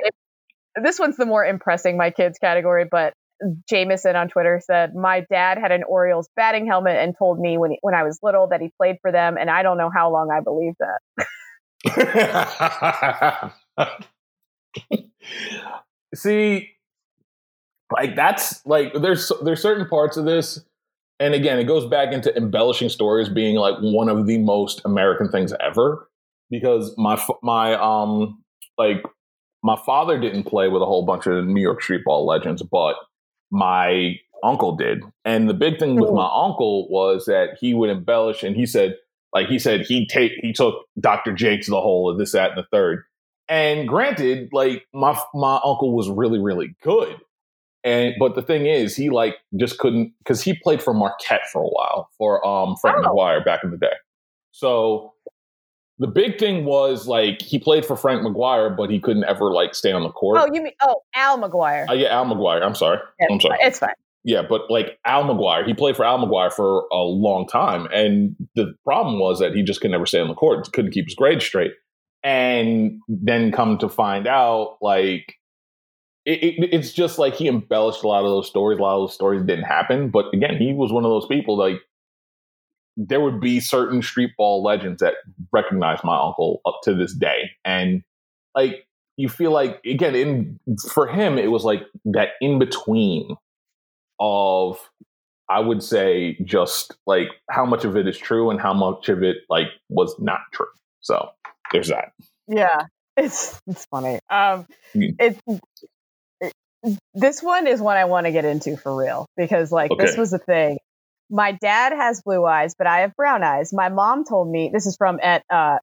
[0.82, 3.14] This one's the more impressing my kids category, but
[3.70, 7.72] Jameson on Twitter said, My dad had an Orioles batting helmet and told me when,
[7.72, 10.12] he, when I was little that he played for them, and I don't know how
[10.12, 11.00] long I believed that.
[16.16, 16.72] See,
[17.92, 20.60] like that's like there's there's certain parts of this,
[21.20, 25.30] and again, it goes back into embellishing stories being like one of the most American
[25.30, 26.08] things ever.
[26.50, 28.42] Because my my um
[28.78, 29.04] like
[29.66, 32.98] my father didn't play with a whole bunch of New York street ball legends, but
[33.50, 35.02] my uncle did.
[35.26, 38.96] And the big thing with my uncle was that he would embellish and he said,
[39.34, 41.34] like he said, he take he took Dr.
[41.34, 43.06] J to the hole of this, that, and the third.
[43.50, 47.16] And granted, like my my uncle was really, really good.
[47.84, 51.64] And but the thing is, he like just couldn't because he played for Marquette for
[51.64, 53.10] a while for um Frank oh.
[53.10, 53.96] McGuire back in the day.
[54.52, 55.14] So
[55.98, 59.74] the big thing was like he played for Frank McGuire, but he couldn't ever like
[59.74, 60.40] stay on the court.
[60.40, 61.90] Oh, you mean oh Al McGuire?
[61.90, 62.62] Uh, yeah, Al McGuire.
[62.62, 63.00] I'm sorry.
[63.20, 63.58] Yeah, I'm sorry.
[63.62, 63.94] It's fine.
[64.24, 68.36] Yeah, but like Al McGuire, he played for Al McGuire for a long time, and
[68.56, 71.16] the problem was that he just could never stay on the court, couldn't keep his
[71.16, 71.72] grades straight,
[72.24, 75.36] and then come to find out, like
[76.26, 78.80] it, it, it's just like he embellished a lot of those stories.
[78.80, 81.56] A lot of those stories didn't happen, but again, he was one of those people
[81.56, 81.78] like
[82.98, 85.16] there would be certain street ball legends that
[85.52, 87.52] recognize my uncle up to this day.
[87.64, 88.04] And
[88.56, 90.60] like you feel like again, in
[90.92, 93.36] for him, it was like that in between
[94.20, 94.80] of
[95.50, 99.24] I would say just like how much of it is true and how much of
[99.24, 100.66] it like was not true.
[101.02, 101.30] So
[101.72, 102.14] there's that.
[102.48, 102.84] Yeah.
[103.18, 104.20] It's it's funny.
[104.30, 105.40] Um it's
[106.42, 106.54] it,
[107.14, 110.06] this one is one I want to get into for real because like okay.
[110.06, 110.78] this was a thing
[111.30, 113.74] my dad has blue eyes, but I have brown eyes.
[113.74, 115.78] My mom told me this is from at uh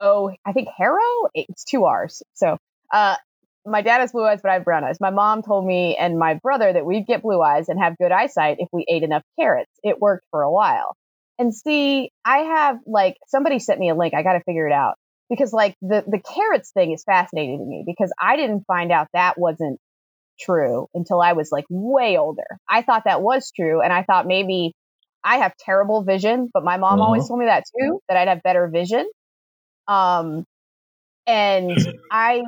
[0.00, 1.28] oh I think Harrow.
[1.34, 2.22] It's two R's.
[2.34, 2.58] So
[2.92, 3.16] uh
[3.64, 4.98] my dad has blue eyes, but I have brown eyes.
[5.00, 8.10] My mom told me and my brother that we'd get blue eyes and have good
[8.10, 9.70] eyesight if we ate enough carrots.
[9.84, 10.96] It worked for a while.
[11.38, 14.14] And see, I have like somebody sent me a link.
[14.14, 14.94] I got to figure it out
[15.30, 19.08] because like the the carrots thing is fascinating to me because I didn't find out
[19.12, 19.78] that wasn't
[20.44, 22.58] true until I was like way older.
[22.68, 23.80] I thought that was true.
[23.80, 24.72] And I thought maybe
[25.24, 27.28] I have terrible vision, but my mom always uh-huh.
[27.28, 29.08] told me that too, that I'd have better vision.
[29.86, 30.44] Um,
[31.26, 31.76] and
[32.10, 32.42] I,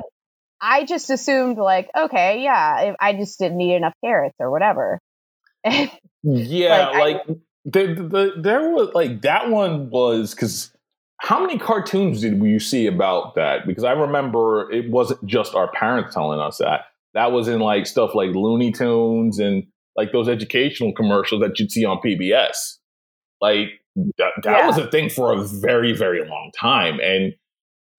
[0.59, 4.99] I just assumed like, okay, yeah, I just didn't need enough carrots or whatever.
[5.63, 5.89] yeah.
[6.23, 7.33] like, like I,
[7.65, 10.71] the, the, there was like that one was because
[11.17, 13.65] how many cartoons did you see about that?
[13.65, 17.87] Because I remember it wasn't just our parents telling us that that was in like
[17.87, 19.63] stuff like Looney Tunes and
[19.95, 22.77] like those educational commercials that you'd see on PBS.
[23.41, 23.69] Like
[24.17, 24.67] that, that yeah.
[24.67, 26.99] was a thing for a very, very long time.
[27.01, 27.33] And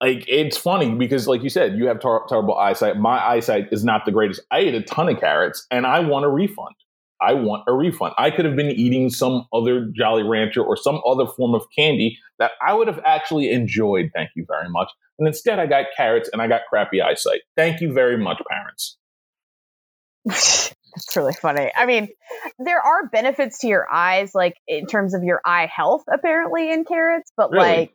[0.03, 2.99] like it's funny because, like you said, you have tar- terrible eyesight.
[2.99, 4.43] My eyesight is not the greatest.
[4.51, 6.75] I ate a ton of carrots and I want a refund.
[7.19, 8.13] I want a refund.
[8.19, 12.19] I could have been eating some other Jolly Rancher or some other form of candy
[12.39, 14.11] that I would have actually enjoyed.
[14.15, 14.91] Thank you very much.
[15.19, 17.41] And instead, I got carrots and I got crappy eyesight.
[17.57, 18.99] Thank you very much, parents.
[20.97, 21.71] That's really funny.
[21.77, 22.09] I mean,
[22.59, 26.85] there are benefits to your eyes, like in terms of your eye health, apparently in
[26.85, 27.65] carrots, but really?
[27.65, 27.95] like,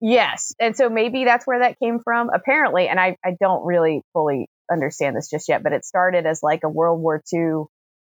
[0.00, 0.54] yes.
[0.58, 2.88] And so maybe that's where that came from, apparently.
[2.88, 6.60] And I, I don't really fully understand this just yet, but it started as like
[6.64, 7.64] a World War II,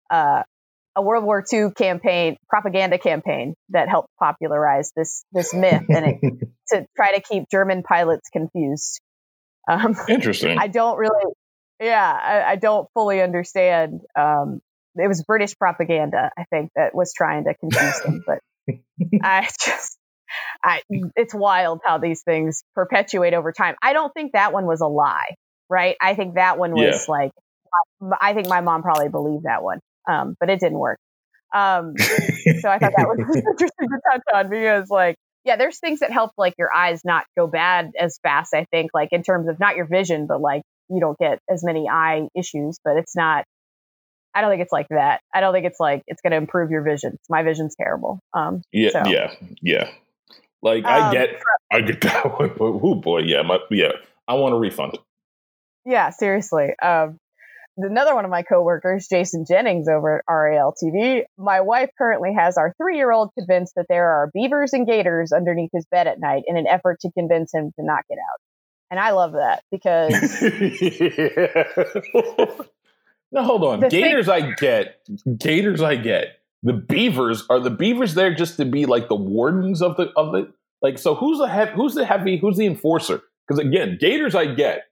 [0.09, 0.43] uh,
[0.95, 6.19] a World War II campaign, propaganda campaign that helped popularize this this myth and it,
[6.69, 8.99] to try to keep German pilots confused.
[9.69, 10.57] Um, Interesting.
[10.59, 11.33] I don't really,
[11.79, 14.01] yeah, I, I don't fully understand.
[14.17, 14.61] Um,
[14.95, 18.23] it was British propaganda, I think, that was trying to confuse them.
[18.25, 18.39] But
[19.21, 19.97] I just,
[20.63, 20.81] I,
[21.15, 23.75] it's wild how these things perpetuate over time.
[23.81, 25.35] I don't think that one was a lie,
[25.69, 25.95] right?
[26.01, 27.11] I think that one was yeah.
[27.11, 27.31] like,
[28.19, 30.99] I think my mom probably believed that one, um, but it didn't work.
[31.53, 35.99] Um, so I thought that was interesting to touch on because, like, yeah, there's things
[35.99, 38.53] that help like your eyes not go bad as fast.
[38.53, 41.63] I think, like in terms of not your vision, but like you don't get as
[41.63, 43.45] many eye issues, but it's not.
[44.33, 45.21] I don't think it's like that.
[45.33, 47.17] I don't think it's like it's going to improve your vision.
[47.29, 48.19] My vision's terrible.
[48.33, 49.03] Um, yeah, so.
[49.07, 49.89] yeah, yeah.
[50.61, 51.29] Like I um, get,
[51.71, 52.51] I get that one.
[52.57, 53.93] but Oh boy, yeah, my, yeah.
[54.27, 54.97] I want a refund.
[55.85, 56.69] Yeah, seriously.
[56.81, 57.17] Um,
[57.77, 61.23] another one of my coworkers, Jason Jennings over at RAL TV.
[61.37, 65.85] My wife currently has our three-year-old convinced that there are beavers and gators underneath his
[65.89, 68.41] bed at night in an effort to convince him to not get out.
[68.89, 70.11] And I love that because
[73.31, 73.79] No, hold on.
[73.81, 74.99] The thing- Gators, I get.
[75.37, 76.39] Gators, I get.
[76.63, 80.31] The beavers are the beavers there just to be like the wardens of the of
[80.31, 80.97] the like.
[80.97, 81.71] So who's the heavy?
[81.73, 82.37] Who's the heavy?
[82.37, 83.21] Who's the enforcer?
[83.47, 84.85] Because again, Gators, I get.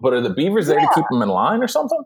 [0.00, 2.02] But are the beavers there to keep them in line or something?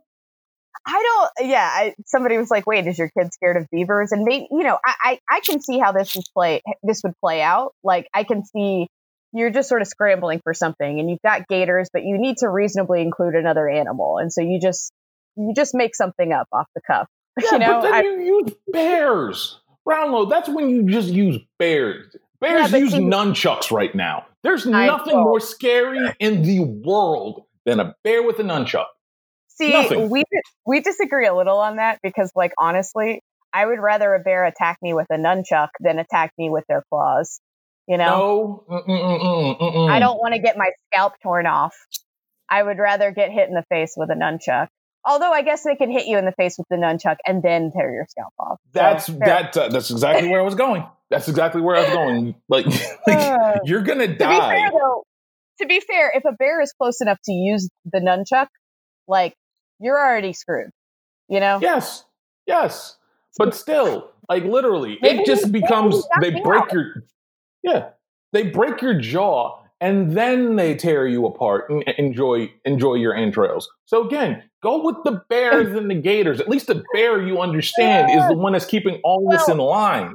[0.87, 1.49] I don't.
[1.49, 4.63] Yeah, I, somebody was like, "Wait, is your kid scared of beavers?" And maybe you
[4.63, 6.61] know, I, I I can see how this is play.
[6.83, 7.73] This would play out.
[7.83, 8.89] Like I can see
[9.37, 12.49] you're just sort of scrambling for something, and you've got gators, but you need to
[12.49, 14.93] reasonably include another animal, and so you just
[15.37, 17.09] you just make something up off the cuff.
[17.43, 19.61] Yeah, you know, but then I- you use bears.
[19.85, 22.17] Brownlow, that's when you just use bears.
[22.41, 24.27] Bears but use see- nunchucks right now.
[24.43, 28.87] There's I nothing more scary in the world than a bear with a nunchuck.
[29.49, 30.09] See, Nothing.
[30.11, 30.23] we
[30.67, 33.23] we disagree a little on that because, like, honestly,
[33.53, 36.83] I would rather a bear attack me with a nunchuck than attack me with their
[36.91, 37.41] claws.
[37.89, 39.89] You know, No.
[39.91, 41.75] I don't want to get my scalp torn off.
[42.49, 44.69] I would rather get hit in the face with a nunchuck.
[45.05, 47.71] Although I guess they can hit you in the face with the nunchuck and then
[47.71, 48.59] tear your scalp off.
[48.73, 49.19] That's fair.
[49.19, 49.57] that.
[49.57, 50.85] Uh, that's exactly where I was going.
[51.11, 52.35] That's exactly where I was going.
[52.49, 52.67] Like,
[53.07, 54.15] like Uh, you're gonna die.
[54.15, 54.51] to be die.
[54.51, 55.05] fair, though,
[55.61, 58.49] to be fair, if a bear is close enough to use the nunchuck,
[59.07, 59.35] like
[59.79, 60.71] you're already screwed.
[61.29, 61.61] You know?
[61.63, 62.05] Yes,
[62.47, 62.97] yes,
[63.39, 66.73] but still, like literally, Maybe it just becomes they break out.
[66.73, 67.05] your,
[67.67, 67.89] yeah,
[68.33, 73.69] they break your jaw and then they tear you apart and enjoy enjoy your entrails.
[73.85, 76.41] So again, go with the bears and the gators.
[76.41, 80.15] At least the bear you understand is the one that's keeping all this in line.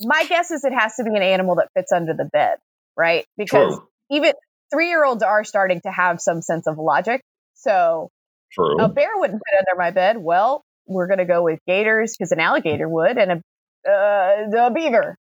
[0.00, 2.58] My guess is it has to be an animal that fits under the bed,
[2.96, 3.24] right?
[3.36, 4.32] Because True, even
[4.70, 7.22] three year olds are starting to have some sense of logic.
[7.54, 8.10] So
[8.52, 8.78] true.
[8.78, 10.18] a bear wouldn't fit under my bed.
[10.18, 13.42] Well, we're going to go with gators because an alligator would, and
[13.86, 15.16] a, uh, a beaver.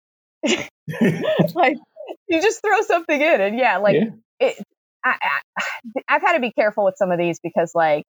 [1.55, 1.77] like
[2.27, 4.10] you just throw something in, and yeah, like Yeah.
[4.39, 4.63] it.
[5.03, 5.63] I, I,
[6.10, 8.03] I've had to be careful with some of these because, like,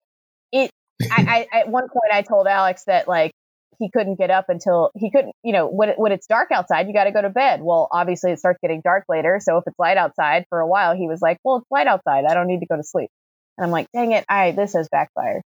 [0.53, 0.71] it.
[1.11, 3.33] I, I at one point I told Alex that like
[3.79, 5.35] he couldn't get up until he couldn't.
[5.43, 7.61] You know, when it, when it's dark outside, you got to go to bed.
[7.63, 10.97] Well, obviously it starts getting dark later, so if it's light outside for a while,
[10.97, 12.25] he was like, "Well, it's light outside.
[12.25, 13.11] I don't need to go to sleep."
[13.59, 14.25] And I'm like, "Dang it!
[14.29, 15.43] I this has backfired."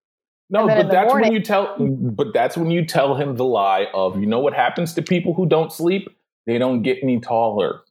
[0.50, 1.76] No, And then in but that's when you tell.
[1.78, 5.34] But that's when you tell him the lie of you know what happens to people
[5.34, 6.08] who don't sleep?
[6.48, 7.82] They don't get any taller.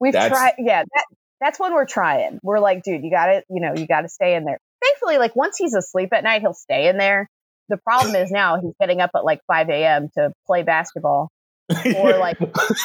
[0.00, 0.84] We've That's- tried, yeah.
[0.94, 1.04] That
[1.40, 2.38] that's when we're trying.
[2.44, 4.58] We're like, dude, you got to, you know, you got to stay in there.
[4.80, 7.28] Thankfully, like once he's asleep at night, he'll stay in there.
[7.68, 10.08] The problem is now he's getting up at like 5 a.m.
[10.14, 11.28] to play basketball.
[11.96, 12.38] Or, like-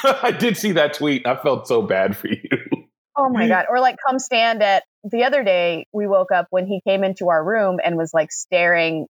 [0.03, 1.27] I did see that tweet.
[1.27, 2.87] I felt so bad for you.
[3.15, 3.65] Oh my god!
[3.69, 4.83] Or like come stand at.
[5.03, 8.31] The other day, we woke up when he came into our room and was like
[8.31, 9.07] staring,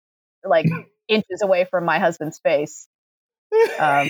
[0.45, 0.67] like
[1.09, 2.87] inches away from my husband's face.
[3.79, 4.09] Um,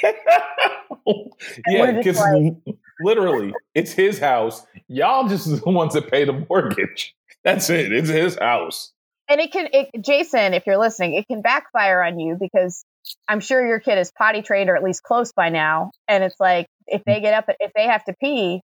[1.69, 2.55] yeah, because like-
[3.01, 4.67] literally, it's his house.
[4.89, 7.15] Y'all just the ones that pay the mortgage.
[7.43, 7.93] That's it.
[7.93, 8.93] It's his house.
[9.29, 12.85] and it can it, jason if you're listening it can backfire on you because
[13.27, 16.39] i'm sure your kid is potty trained or at least close by now and it's
[16.39, 18.61] like if they get up if they have to pee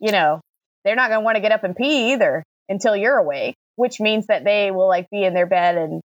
[0.00, 0.40] you know
[0.84, 3.98] they're not going to want to get up and pee either until you're awake which
[3.98, 6.02] means that they will like be in their bed and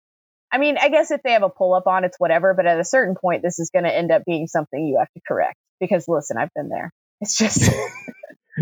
[0.51, 2.79] i mean i guess if they have a pull up on it's whatever but at
[2.79, 5.57] a certain point this is going to end up being something you have to correct
[5.79, 7.69] because listen i've been there it's just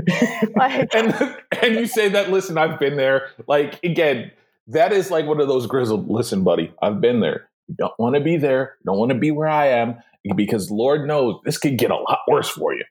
[0.55, 2.29] like and and you say that.
[2.29, 3.29] Listen, I've been there.
[3.47, 4.31] Like again,
[4.67, 6.09] that is like one of those grizzled.
[6.09, 7.49] Listen, buddy, I've been there.
[7.67, 8.75] You don't want to be there.
[8.79, 9.95] You don't want to be where I am
[10.35, 12.83] because Lord knows this could get a lot worse for you.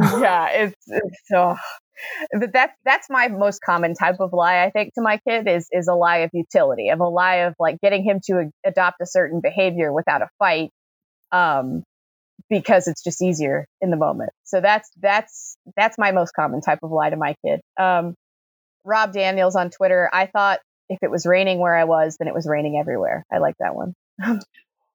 [0.00, 1.56] yeah, it's, it's so.
[2.32, 5.68] But that's that's my most common type of lie I think to my kid is
[5.70, 9.00] is a lie of utility, of a lie of like getting him to a- adopt
[9.00, 10.70] a certain behavior without a fight,
[11.30, 11.82] um,
[12.48, 14.30] because it's just easier in the moment.
[14.44, 17.60] So that's that's that's my most common type of lie to my kid.
[17.78, 18.14] Um,
[18.84, 20.10] Rob Daniels on Twitter.
[20.12, 23.24] I thought if it was raining where I was, then it was raining everywhere.
[23.32, 23.94] I like that one.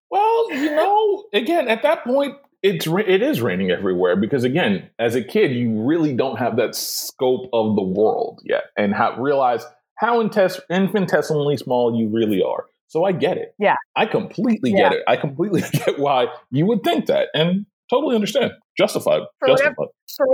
[0.10, 5.16] Well, you know, again, at that point, it's it is raining everywhere because again, as
[5.16, 9.64] a kid, you really don't have that scope of the world yet, and how, realize
[9.96, 12.66] how intes- infinitesimally small you really are.
[12.88, 13.54] So I get it.
[13.60, 13.76] Yeah.
[13.96, 14.90] I completely Yeah.
[14.90, 15.04] get it.
[15.08, 18.52] I completely get why you would think that, and totally understand.
[18.78, 19.22] Justified.
[19.40, 19.88] For whatever- Justified.
[20.18, 20.28] for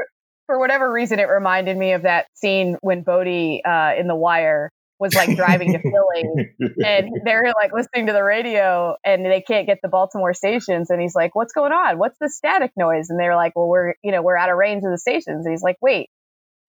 [0.46, 4.70] for whatever reason, it reminded me of that scene when Bodie uh, in The Wire
[5.04, 6.48] was like driving to Philly,
[6.84, 11.00] and they're like listening to the radio, and they can't get the Baltimore stations, and
[11.02, 12.00] he's like, "What's going on?
[12.00, 14.84] What's the static noise?" And they're like, "Well, we're you know we're out of range
[14.84, 16.10] of the stations." And he's like, "Wait."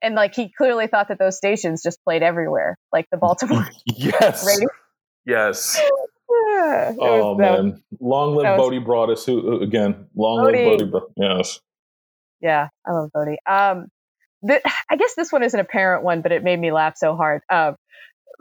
[0.03, 4.45] And like he clearly thought that those stations just played everywhere, like the Baltimore yes.
[4.47, 4.69] radio.
[5.27, 5.81] Yes.
[6.57, 7.83] Yeah, Oh was- was- man.
[8.01, 9.25] Long live was- Bodie Broadus.
[9.25, 10.07] Who who- again?
[10.17, 10.65] Long Bodie.
[10.65, 10.91] live Bodie.
[10.91, 11.61] Bro- yes.
[12.41, 13.39] Yeah, I love Bodie.
[13.47, 13.87] Um,
[14.51, 17.43] I guess this one is an apparent one, but it made me laugh so hard.
[17.49, 17.73] Uh,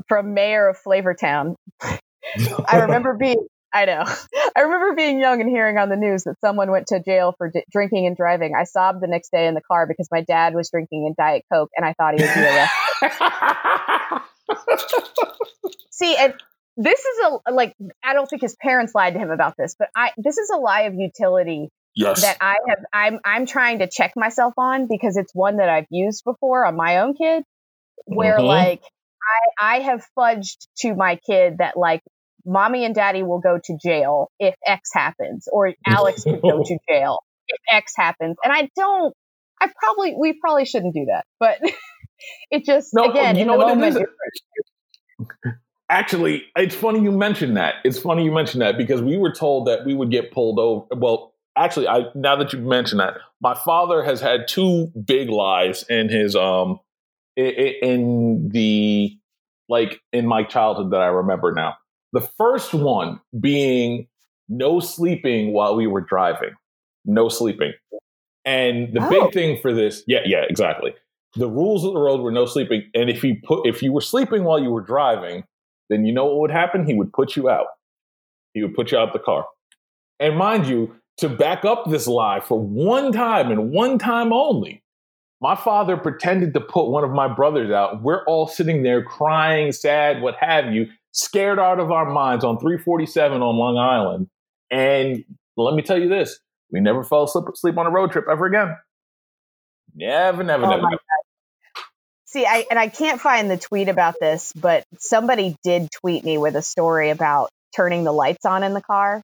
[0.07, 4.03] from Mayor of Flavortown, I remember being I know.
[4.55, 7.49] I remember being young and hearing on the news that someone went to jail for
[7.49, 8.53] d- drinking and driving.
[8.55, 11.43] I sobbed the next day in the car because my dad was drinking in Diet
[11.51, 14.21] Coke and I thought he would be arrested.
[15.91, 16.33] See, and
[16.77, 19.89] this is a like I don't think his parents lied to him about this, but
[19.95, 22.21] I this is a lie of utility yes.
[22.21, 25.87] that I have I'm I'm trying to check myself on because it's one that I've
[25.89, 27.43] used before on my own kid
[28.05, 28.47] where Mhm.
[28.47, 28.83] like
[29.59, 32.01] I I have fudged to my kid that like
[32.45, 36.77] mommy and daddy will go to jail if X happens or Alex could go to
[36.89, 38.35] jail if X happens.
[38.43, 39.13] And I don't
[39.61, 41.25] I probably we probably shouldn't do that.
[41.39, 41.59] But
[42.51, 44.01] it just No, again you know what it moment is?
[44.01, 44.09] it-
[45.89, 47.75] Actually, it's funny you mentioned that.
[47.83, 50.85] It's funny you mentioned that because we were told that we would get pulled over.
[50.95, 55.83] Well, actually, I now that you mentioned that, my father has had two big lies
[55.89, 56.79] in his um
[57.35, 59.17] in the
[59.69, 61.75] like in my childhood that I remember now.
[62.11, 64.07] The first one being
[64.49, 66.51] no sleeping while we were driving.
[67.05, 67.73] No sleeping.
[68.45, 69.09] And the Oh.
[69.09, 70.93] big thing for this, yeah, yeah, exactly.
[71.35, 74.01] The rules of the road were no sleeping, and if you put if you were
[74.01, 75.43] sleeping while you were driving,
[75.89, 76.85] then you know what would happen?
[76.85, 77.67] He would put you out.
[78.53, 79.45] He would put you out of the car.
[80.19, 84.82] And mind you, to back up this lie for one time and one time only,
[85.43, 88.01] my father pretended to put one of my brothers out.
[88.01, 92.57] We're all sitting there crying, sad, what have you, scared out of our minds on
[92.59, 94.29] 347 on Long Island.
[94.71, 95.25] And
[95.57, 96.39] let me tell you this
[96.71, 98.77] we never fell asleep, asleep on a road trip ever again.
[99.93, 100.81] Never, never, Oh never.
[100.83, 100.97] never.
[102.25, 106.37] See, I and I can't find the tweet about this, but somebody did tweet me
[106.37, 109.21] with a story about turning the lights on in the car.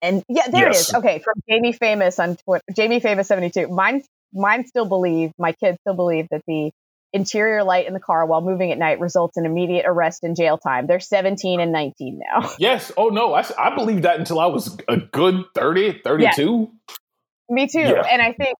[0.00, 0.88] And yeah, there it Yes.
[0.88, 0.94] is.
[0.94, 3.68] Okay, from Jamie Famous on Twitter, Jamie Famous seventy two.
[3.68, 4.02] Mine,
[4.32, 6.70] mine still believe my kids still believe that the
[7.12, 10.58] interior light in the car while moving at night results in immediate arrest and jail
[10.58, 10.86] time.
[10.86, 12.50] They're seventeen and nineteen now.
[12.58, 12.92] Yes.
[12.96, 13.32] Oh, no.
[13.34, 16.70] I, I believed that until I was a good 30, 32.
[17.48, 17.78] Me too.
[17.80, 18.02] Yeah.
[18.10, 18.56] And I think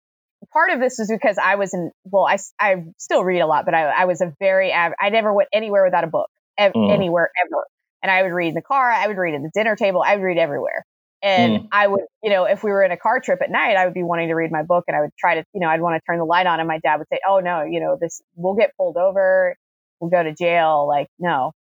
[0.52, 3.66] part of this is because I was in, well, I, I still read a lot,
[3.66, 6.72] but I, I was a very, av- I never went anywhere without a book, ev-
[6.72, 6.90] Mm.
[6.94, 7.64] anywhere ever.
[8.02, 10.16] And I would read in the car, I would read at the dinner table, I
[10.16, 10.86] would read everywhere.
[11.22, 11.68] And Mm.
[11.72, 13.94] I would, you know, if we were in a car trip at night, I would
[13.94, 15.96] be wanting to read my book and I would try to, you know, I'd want
[16.00, 18.22] to turn the light on and my dad would say, oh no, you know, this,
[18.36, 19.56] we'll get pulled over,
[20.00, 20.86] we'll go to jail.
[20.86, 21.52] Like, no,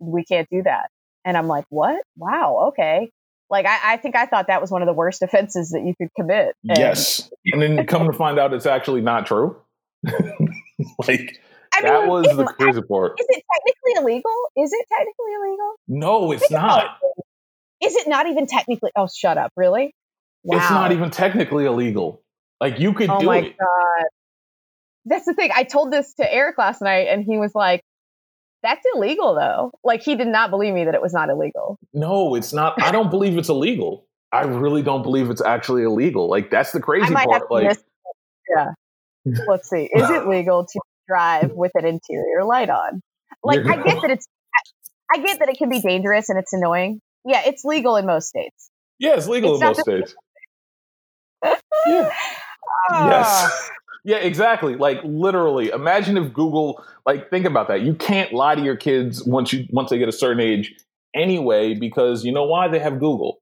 [0.00, 0.88] we can't do that.
[1.24, 2.02] And I'm like, what?
[2.16, 2.68] Wow.
[2.70, 3.10] Okay.
[3.50, 5.94] Like, I, I think I thought that was one of the worst offenses that you
[5.96, 6.54] could commit.
[6.68, 7.30] And- Yes.
[7.52, 9.56] And then come to find out it's actually not true.
[11.06, 11.40] like,
[11.72, 13.18] I mean, that was it- the crazy part.
[13.20, 14.32] Is it technically illegal?
[14.56, 15.74] Is it technically illegal?
[15.88, 16.84] No, it's not.
[17.02, 17.24] it.
[17.84, 18.90] Is it not even technically?
[18.96, 19.52] Oh, shut up!
[19.56, 19.94] Really?
[20.42, 20.58] Wow.
[20.58, 22.22] It's not even technically illegal.
[22.60, 23.56] Like, you could Oh do my it.
[23.58, 24.04] god!
[25.06, 25.50] That's the thing.
[25.54, 27.82] I told this to Eric last night, and he was like,
[28.62, 31.78] "That's illegal, though." Like he did not believe me that it was not illegal.
[31.92, 32.80] No, it's not.
[32.82, 34.06] I don't believe it's illegal.
[34.32, 36.28] I really don't believe it's actually illegal.
[36.28, 37.50] Like, that's the crazy part.
[37.50, 37.84] Like, miss.
[38.56, 38.72] Yeah.
[39.46, 39.88] Let's see.
[39.94, 43.00] Is it legal to drive with an interior light on?
[43.42, 44.26] Like I get that it's.
[45.12, 47.00] I get that it can be dangerous and it's annoying.
[47.24, 48.70] Yeah, it's legal in most states.
[48.98, 50.14] yeah, it's legal It's in most states.
[51.86, 52.10] Yeah.
[52.90, 53.06] Ah.
[53.06, 53.70] Yes.
[54.06, 54.76] Yeah, exactly.
[54.76, 57.82] Like literally, imagine if Google like think about that.
[57.82, 60.74] You can't lie to your kids once you once they get a certain age
[61.14, 63.40] anyway because you know why they have Google.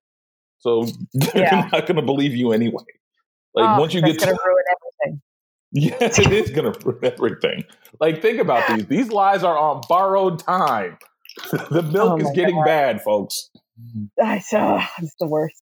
[0.61, 1.69] So they're Yeah.
[1.73, 2.85] not going to believe you anyway.
[3.55, 4.65] Like Oh, once you that's get to ruin
[5.05, 5.23] everything.
[5.73, 7.65] Yes, it is going to ruin everything.
[8.01, 8.87] Like think about these.
[8.87, 10.99] These lies are on borrowed time.
[11.71, 12.65] the milk Oh is getting God.
[12.65, 13.51] bad, folks.
[14.17, 15.61] That's uh, it's the worst.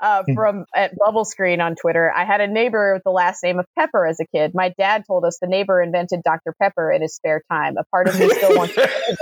[0.00, 0.34] Uh, Hmm.
[0.34, 3.66] from at Bubble Screen on Twitter, I had a neighbor with the last name of
[3.78, 4.52] Pepper as a kid.
[4.54, 6.54] My dad told us the neighbor invented Dr.
[6.60, 7.76] Pepper in his spare time.
[7.76, 8.74] A part of me still wants.
[8.74, 8.88] to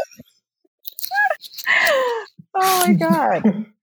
[2.55, 3.67] oh my god!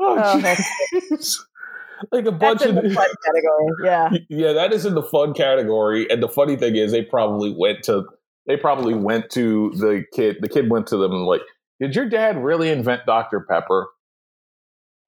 [0.00, 0.40] Oh, Oh,
[2.12, 3.66] like a bunch of the fun category.
[3.82, 4.10] Yeah.
[4.28, 6.08] yeah, that is in the fun category.
[6.08, 8.04] And the funny thing is, they probably went to
[8.46, 10.36] they probably went to the kid.
[10.40, 11.40] The kid went to them and like,
[11.80, 13.88] did your dad really invent Dr Pepper?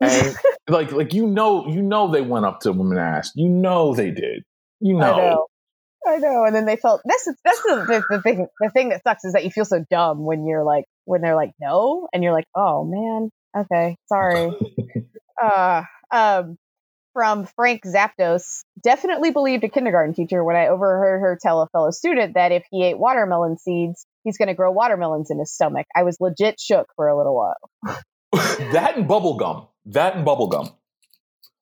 [0.01, 0.35] And
[0.69, 3.33] like, like you know, you know, they went up to him and asked.
[3.37, 4.45] You know, they did.
[4.81, 5.13] You know.
[5.13, 5.47] I know.
[6.07, 6.45] I know.
[6.45, 8.47] And then they felt that's that's the, the, the thing.
[8.61, 11.37] The thing that sucks is that you feel so dumb when you're like when they're
[11.37, 14.51] like no, and you're like oh man, okay, sorry.
[15.43, 16.57] uh, um,
[17.13, 21.91] from Frank Zapdos, definitely believed a kindergarten teacher when I overheard her tell a fellow
[21.91, 25.87] student that if he ate watermelon seeds, he's going to grow watermelons in his stomach.
[25.95, 27.99] I was legit shook for a little while.
[28.73, 29.67] that and bubble gum.
[29.93, 30.71] That and bubble gum.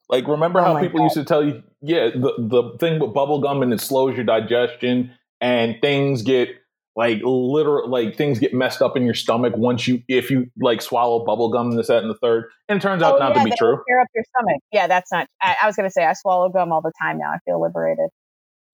[0.09, 3.13] Like, remember Oh how my people used to tell you, yeah, the, the thing with
[3.13, 6.49] bubble gum and it slows your digestion and things get
[6.97, 10.83] like literal like things get messed up in your stomach once you if you like
[10.83, 13.45] swallow bubble gum this that and the third and it turns out Oh, not yeah,
[13.45, 14.61] to be true Tear up your stomach.
[14.73, 15.29] Yeah, that's not.
[15.41, 17.31] I, I was gonna say I swallow gum all the time now.
[17.31, 18.09] I feel liberated.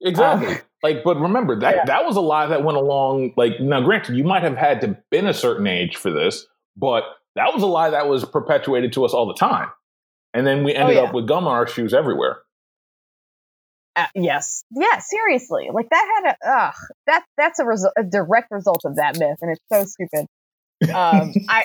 [0.07, 1.85] Um, exactly like but remember that Yeah.
[1.85, 4.97] that was a lie that went along like now granted you might have had to
[5.11, 6.47] been a certain age for this
[6.79, 7.03] but
[7.37, 9.69] that was a lie that was perpetuated to us all the time
[10.33, 11.09] and then we ended Oh, yeah.
[11.09, 12.39] up with gum on our shoes everywhere
[13.97, 15.69] Uh, yes, yeah, seriously.
[15.73, 16.75] Like that had a ugh,
[17.07, 20.27] that that's a, result, a direct result of that myth, and it's so stupid.
[20.93, 21.63] Um, I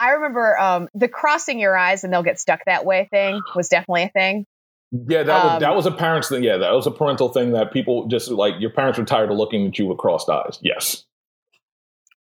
[0.00, 3.68] I remember um, the crossing your eyes and they'll get stuck that way thing was
[3.68, 4.44] definitely a thing.
[4.92, 7.52] yeah that was Um, that was a parents thing yeah that was a parental thing
[7.52, 10.58] that people just like your parents were tired of looking at you with crossed eyes
[10.62, 11.04] yes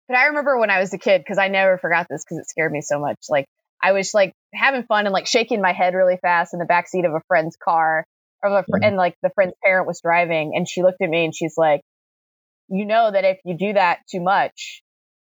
[0.08, 2.48] But I remember when I was a kid because I never forgot this because it
[2.48, 3.18] scared me so much.
[3.28, 3.46] Like
[3.82, 6.88] I was like having fun and like shaking my head really fast in the back
[6.88, 8.04] seat of a friend's car,
[8.42, 8.86] or the, fr- Mhm.
[8.88, 11.80] and like the friend's parent was driving, and she looked at me and she's like,
[12.68, 14.82] "You know that if you do that too much,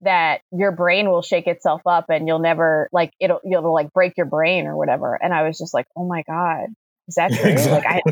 [0.03, 4.14] that your brain will shake itself up and you'll never like it'll you'll like break
[4.16, 6.66] your brain or whatever." And I was just like, "Oh my god,
[7.09, 8.03] is that true?" Like I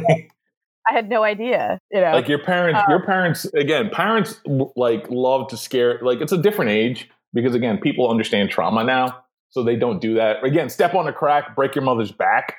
[0.89, 2.13] I had no idea, you know.
[2.13, 4.41] like your parents Um, your parents again parents
[4.77, 9.25] like love to scare like it's a different age because again people understand trauma now
[9.51, 10.45] so they don't do that.
[10.45, 12.57] Again step on a crack break your mother's back.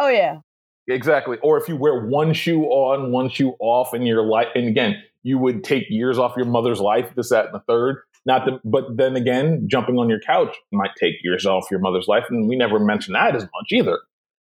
[0.00, 0.38] Oh yeah,
[0.86, 4.68] exactly or if you wear one shoe on one shoe off in your life and
[4.68, 7.98] again you would take years off your mother's life this that and the third
[8.28, 12.06] not the, but then again jumping on your couch might take years off your mother's
[12.08, 13.98] life and we never mentioned that as much either.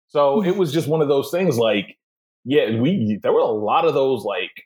[0.09, 1.97] So it was just one of those things like
[2.45, 4.65] yeah we there were a lot of those like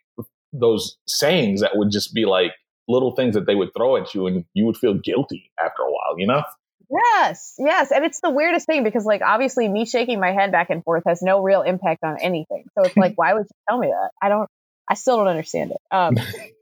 [0.51, 2.51] those sayings that would just be like
[2.87, 5.91] little things that they would throw at you and you would feel guilty after a
[5.91, 6.43] while you know
[6.91, 7.91] Yes, yes.
[7.91, 11.03] And it's the weirdest thing because, like, obviously, me shaking my head back and forth
[11.05, 12.65] has no real impact on anything.
[12.73, 14.09] So it's like, why would you tell me that?
[14.21, 14.49] I don't,
[14.87, 15.77] I still don't understand it.
[15.91, 16.15] Um,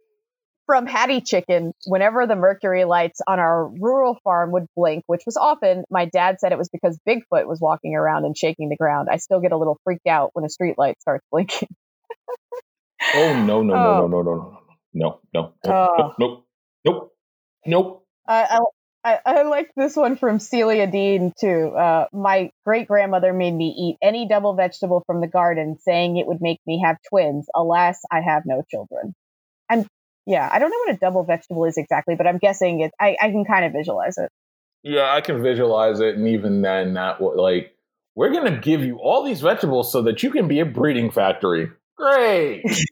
[0.67, 5.37] from Hattie Chicken, whenever the mercury lights on our rural farm would blink, which was
[5.37, 9.07] often, my dad said it was because Bigfoot was walking around and shaking the ground.
[9.11, 11.69] I still get a little freaked out when a street light starts blinking.
[13.15, 14.07] oh no no Oh.
[14.07, 14.59] no no no no
[14.93, 16.13] no no no Oh.
[16.19, 16.45] nope
[16.85, 17.13] nope
[17.65, 18.59] nope I,
[19.05, 21.69] I, I, I like this one from Celia Dean too.
[21.77, 26.27] Uh, my great grandmother made me eat any double vegetable from the garden, saying it
[26.27, 27.47] would make me have twins.
[27.55, 29.15] Alas, I have no children.
[30.27, 32.91] Yeah, I don't know what a double vegetable is exactly, but I'm guessing it.
[32.99, 34.29] I, I can kind of visualize it.
[34.83, 37.73] Yeah, I can visualize it, and even then, that like
[38.13, 41.71] we're gonna give you all these vegetables so that you can be a breeding factory.
[41.97, 42.63] Great.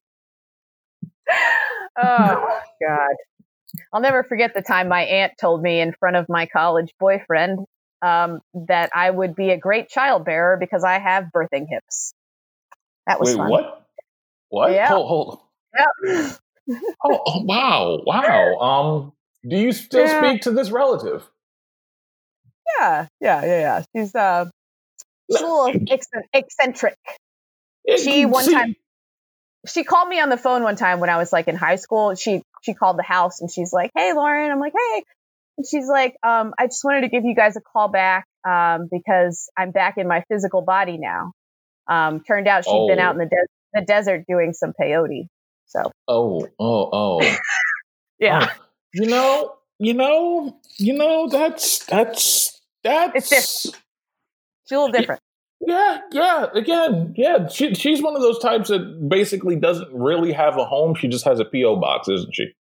[1.97, 3.15] Oh God,
[3.93, 7.59] I'll never forget the time my aunt told me in front of my college boyfriend
[8.01, 12.13] um, that I would be a great child bearer because I have birthing hips.
[13.07, 13.49] That was Wait, fun.
[13.49, 13.87] what?
[14.49, 14.71] What?
[14.71, 14.89] Yeah.
[14.89, 15.39] Hold, hold.
[15.73, 16.35] Yeah.
[17.03, 18.55] Oh, oh, wow, wow.
[18.59, 19.13] Um,
[19.47, 20.29] do you still Yeah.
[20.31, 21.23] speak to this relative?
[22.79, 23.83] Yeah, yeah, yeah, yeah.
[23.95, 24.45] She's uh,
[25.31, 25.73] she's a little
[26.33, 26.95] eccentric.
[27.97, 28.75] She one time,
[29.67, 32.15] she called me on the phone one time when I was like in high school.
[32.15, 35.03] She she called the house and she's like, "Hey, Lauren." I'm like, "Hey,"
[35.57, 38.87] and she's like, um, "I just wanted to give you guys a call back um,
[38.91, 41.31] because I'm back in my physical body now."
[41.87, 43.03] Um, turned out she'd been Oh.
[43.03, 45.27] out in the des- the desert doing some peyote.
[45.67, 47.35] So Oh, oh, oh.
[48.19, 48.63] yeah, Oh,
[48.93, 51.27] you know, you know, you know.
[51.27, 53.31] That's that's that's.
[53.31, 53.73] It's she's
[54.71, 55.21] a little different.
[55.61, 56.45] Yeah, yeah.
[56.53, 57.47] Again, yeah.
[57.47, 60.95] She, she's one of those types that basically doesn't really have a home.
[60.95, 62.53] She just has a PO box, isn't she?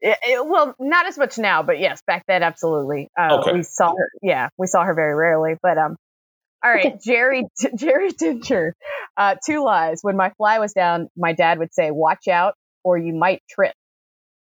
[0.00, 3.08] It- it- well, not as much now, but yes, back then, absolutely.
[3.18, 3.52] Uh, Okay.
[3.54, 4.10] We saw her.
[4.22, 5.54] Yeah, we saw her very rarely.
[5.62, 5.96] But um,
[6.64, 7.44] all right, Jerry
[7.76, 8.74] Jerry Tincher.
[9.16, 10.00] Uh, two lies.
[10.02, 12.54] When my fly was down, my dad would say, "Watch out,
[12.84, 13.74] or you might trip."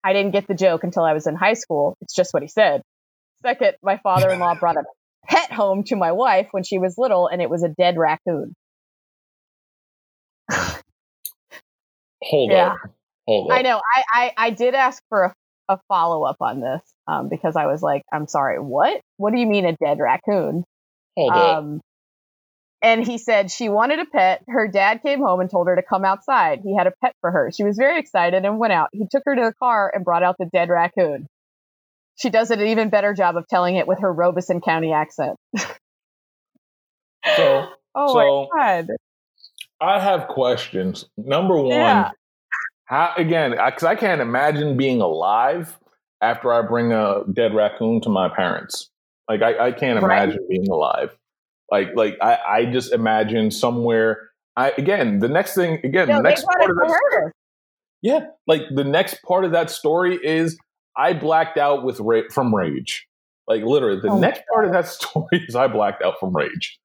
[0.04, 1.96] I didn't get the joke until I was in high school.
[2.02, 2.82] It's just what he said.
[3.46, 4.84] Second, my father-in-law brought a
[5.28, 8.56] pet home to my wife when she was little, and it was a dead raccoon.
[12.24, 12.74] Hold Yeah.
[12.74, 12.78] up.
[13.28, 13.58] Hold up.
[13.58, 13.78] I know.
[13.96, 15.36] I, I, I did ask for a,
[15.70, 19.02] a follow up on this um, because I was like, I'm sorry, what?
[19.18, 20.64] What do you mean a dead raccoon?
[21.18, 21.64] Hold up.
[22.84, 24.44] And he said she wanted a pet.
[24.48, 26.62] Her dad came home and told her to come outside.
[26.64, 27.52] He had a pet for her.
[27.56, 28.90] She was very excited and went out.
[28.92, 31.28] He took her to the car and brought out the dead raccoon.
[32.18, 35.38] She does an even better job of telling it with her Robeson County accent.
[37.36, 38.88] So Oh So- my god!
[39.80, 41.06] I have questions.
[41.18, 42.12] Number one, Yeah.
[42.86, 43.52] how again?
[43.52, 45.78] Because I can't imagine being alive
[46.22, 48.90] after I bring a dead raccoon to my parents.
[49.28, 50.24] Like I, I can't Right.
[50.24, 51.18] imagine being alive.
[51.72, 54.30] Like like I, I just imagine somewhere.
[54.58, 57.32] I again the next thing again No, the next part of to this.
[58.02, 60.58] Yeah, like the next part of that story is
[60.98, 63.08] I blacked out with ra- from rage.
[63.48, 66.80] Like literally, the Oh next part of that story is I blacked out from rage.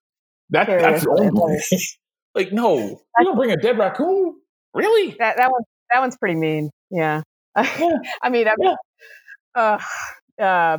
[0.50, 1.58] That that's only
[2.34, 4.36] like no, you don't bring a dead raccoon?
[4.74, 5.16] Really?
[5.18, 5.62] That that one
[5.92, 6.70] that one's pretty mean.
[6.90, 7.22] Yeah.
[7.56, 8.74] I mean, I'm, Yeah.
[9.54, 10.78] uh, uh,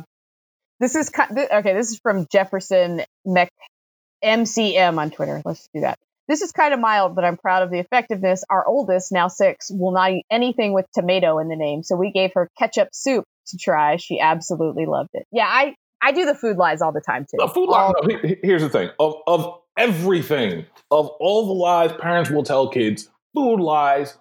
[0.80, 1.74] this is okay.
[1.74, 3.50] This is from Jefferson Mc
[4.24, 5.42] MCM on Twitter.
[5.44, 5.98] Let's do that.
[6.28, 8.44] This is kind of mild, but I'm proud of the effectiveness.
[8.50, 12.10] Our oldest, now six, will not eat anything with tomato in the name, so we
[12.12, 13.96] gave her ketchup soup to try.
[13.96, 15.26] She absolutely loved it.
[15.32, 17.38] Yeah, I I do the food lies all the time too.
[17.38, 17.92] The food All- lie.
[18.02, 22.42] no, he- he- here's the thing: of of everything, of all the lies parents will
[22.42, 24.18] tell kids, food lies,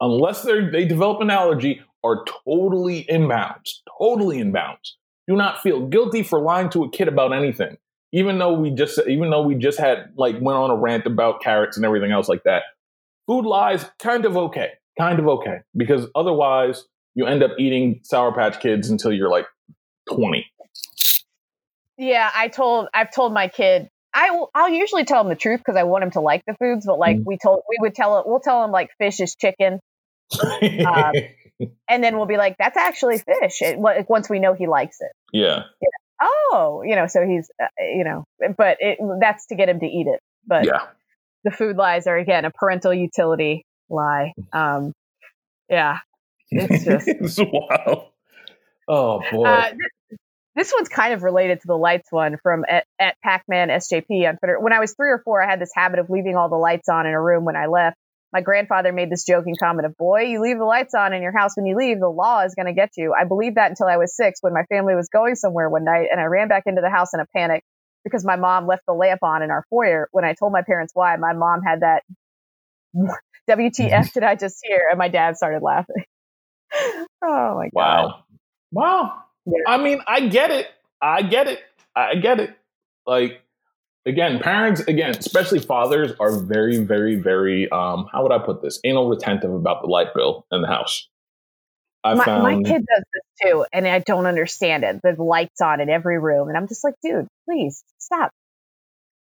[0.00, 3.80] unless they they develop an allergy, are totally inbounds.
[3.98, 4.92] Totally inbounds.
[5.26, 7.76] Do not feel guilty for lying to a kid about anything,
[8.12, 11.40] even though we just even though we just had like went on a rant about
[11.42, 12.62] carrots and everything else like that.
[13.26, 16.84] Food lies, kind of okay, kind of okay, because otherwise
[17.14, 19.46] you end up eating Sour Patch Kids until you're like
[20.10, 20.46] twenty.
[21.98, 25.58] Yeah, I told I've told my kid I will I'll usually tell him the truth
[25.60, 27.24] because I want him to like the foods, but like Mhm.
[27.26, 29.80] we told we would tell it we'll tell him like fish is chicken,
[30.40, 31.12] Um,
[31.88, 33.60] and then we'll be like that's actually fish.
[33.62, 35.12] It, once we know he likes it.
[35.32, 35.64] yeah.
[36.20, 38.24] Oh, you know, so he's uh, you know,
[38.56, 40.20] but it that's to get him to eat it.
[40.46, 40.86] But yeah.
[41.44, 44.32] the food lies are again a parental utility lie.
[44.52, 44.92] Um,
[45.68, 45.98] yeah,
[46.50, 48.08] It's just- it's wild.
[48.88, 49.44] Oh boy.
[49.44, 50.18] Uh, th-
[50.56, 54.38] this one's kind of related to the lights one from at, at Pac-Man SJP on
[54.38, 54.58] Twitter.
[54.58, 56.88] When I was three or four, I had this habit of leaving all the lights
[56.88, 57.96] on in a room when I left.
[58.32, 61.36] My grandfather made this joking comment of, boy, you leave the lights on in your
[61.36, 63.14] house when you leave, the law is going to get you.
[63.18, 66.08] I believed that until I was six when my family was going somewhere one night
[66.10, 67.64] and I ran back into the house in a panic
[68.04, 70.08] because my mom left the lamp on in our foyer.
[70.12, 72.02] When I told my parents why, my mom had that
[73.50, 74.88] WTF did I just hear?
[74.90, 76.04] And my dad started laughing.
[76.74, 77.06] oh
[77.56, 77.72] my God.
[77.72, 78.24] wow.
[78.70, 79.22] Wow.
[79.46, 79.62] Yeah.
[79.66, 80.66] I mean, I get it.
[81.00, 81.60] I get it.
[81.96, 82.50] I get it.
[83.06, 83.40] Like
[84.08, 88.80] again, parents, again, especially fathers, are very, very, very um, how would I put this?
[88.84, 91.08] Anal retentive about the light bill in the house.
[92.04, 95.00] I my, found my kid does this too, and I don't understand it.
[95.02, 98.30] The lights on in every room, and I'm just like, dude, please stop.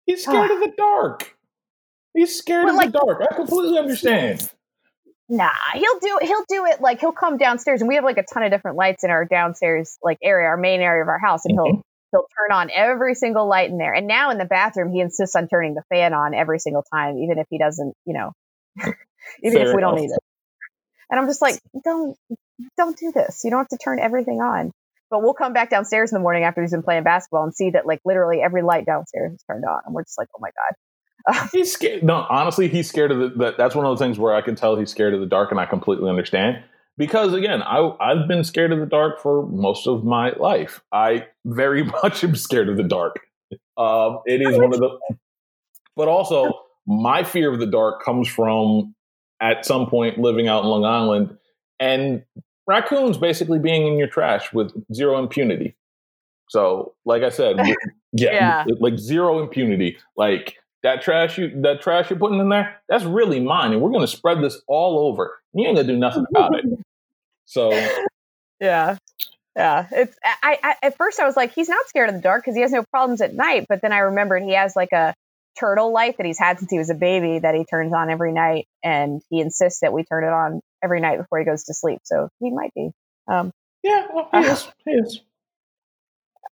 [0.06, 1.34] he's scared of the dark.
[2.14, 3.22] He's scared But, of like- the dark.
[3.30, 4.48] I completely understand.
[5.30, 8.22] Nah, he'll do he'll do it like he'll come downstairs, and we have like a
[8.22, 11.44] ton of different lights in our downstairs like area, our main area of our house,
[11.44, 11.82] and he'll
[12.12, 13.94] he'll turn on every single light in there.
[13.94, 17.18] And now in the bathroom, he insists on turning the fan on every single time,
[17.18, 18.32] even if he doesn't, you know,
[19.42, 20.18] even Fair if we don't need it.
[21.10, 22.16] And I'm just like, don't
[22.76, 23.42] don't do this.
[23.44, 24.72] You don't have to turn everything on.
[25.10, 27.70] But we'll come back downstairs in the morning after he's been playing basketball and see
[27.70, 30.50] that like literally every light downstairs is turned on, and we're just like, oh my
[30.50, 31.48] god.
[31.52, 32.04] He's scared.
[32.04, 33.28] No, honestly, he's scared of the.
[33.30, 35.50] That, that's one of the things where I can tell he's scared of the dark,
[35.50, 36.62] and I completely understand.
[36.98, 40.82] Because again, I, I've been scared of the dark for most of my life.
[40.92, 43.20] I very much am scared of the dark.
[43.78, 44.98] Um, it is one of the.
[45.96, 46.52] But also,
[46.86, 48.94] my fear of the dark comes from
[49.40, 51.38] at some point living out in Long Island
[51.78, 52.24] and
[52.66, 55.76] raccoons basically being in your trash with zero impunity.
[56.50, 57.56] So, like I said,
[58.12, 58.64] yeah, Yeah.
[58.80, 59.98] like zero impunity.
[60.16, 63.90] Like that trash you that trash you're putting in there, that's really mine, and we're
[63.90, 65.38] gonna spread this all over.
[65.54, 66.64] You ain't gonna do nothing about it.
[67.48, 67.72] So
[68.60, 68.96] Yeah.
[69.56, 69.86] Yeah.
[69.90, 72.54] It's I, I at first I was like, he's not scared of the dark because
[72.54, 73.66] he has no problems at night.
[73.68, 75.14] But then I remembered he has like a
[75.58, 78.32] turtle light that he's had since he was a baby that he turns on every
[78.32, 81.74] night and he insists that we turn it on every night before he goes to
[81.74, 82.00] sleep.
[82.04, 82.90] So he might be.
[83.26, 83.50] Um
[83.82, 84.68] yeah, well, he is.
[84.84, 85.20] He is.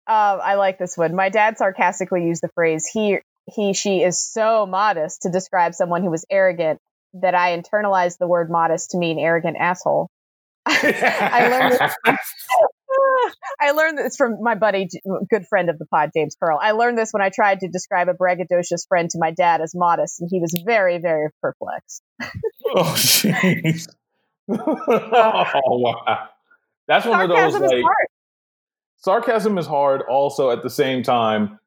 [0.07, 1.15] uh, I like this one.
[1.15, 3.19] My dad sarcastically used the phrase he
[3.51, 6.79] he she is so modest to describe someone who was arrogant
[7.15, 10.09] that I internalized the word modest to mean arrogant asshole.
[10.67, 11.95] I learned this.
[13.61, 14.89] I learned this from my buddy,
[15.31, 16.59] good friend of the pod, James Pearl.
[16.61, 19.75] I learned this when I tried to describe a braggadocious friend to my dad as
[19.75, 22.03] modest, and he was very, very perplexed.
[22.23, 23.89] oh jeez.
[24.49, 26.29] oh wow.
[26.87, 28.07] That's one of those Sarcasm is like hard.
[28.99, 31.59] sarcasm is hard also at the same time